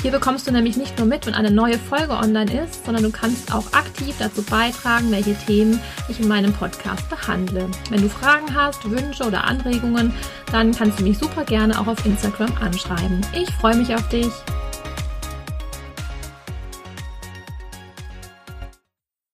Hier 0.00 0.10
bekommst 0.10 0.46
du 0.46 0.52
nämlich 0.52 0.78
nicht 0.78 0.96
nur 0.96 1.06
mit, 1.06 1.26
wenn 1.26 1.34
eine 1.34 1.50
neue 1.50 1.78
Folge 1.78 2.14
online 2.14 2.64
ist, 2.64 2.86
sondern 2.86 3.02
du 3.02 3.10
kannst 3.10 3.54
auch 3.54 3.74
aktiv 3.74 4.14
dazu 4.18 4.42
beitragen, 4.42 5.10
welche 5.10 5.34
Themen 5.34 5.78
ich 6.08 6.18
in 6.18 6.28
meinem 6.28 6.54
Podcast 6.54 7.10
behandle. 7.10 7.68
Wenn 7.90 8.00
du 8.00 8.08
Fragen 8.08 8.54
hast, 8.54 8.90
Wünsche 8.90 9.24
oder 9.24 9.44
Anregungen, 9.44 10.14
dann 10.50 10.72
kannst 10.72 10.98
du 10.98 11.02
mich 11.02 11.18
super 11.18 11.44
gerne 11.44 11.78
auch 11.78 11.88
auf 11.88 12.06
Instagram 12.06 12.56
anschreiben. 12.58 13.20
Ich 13.34 13.50
freue 13.56 13.76
mich 13.76 13.94
auf 13.94 14.08
dich. 14.08 14.30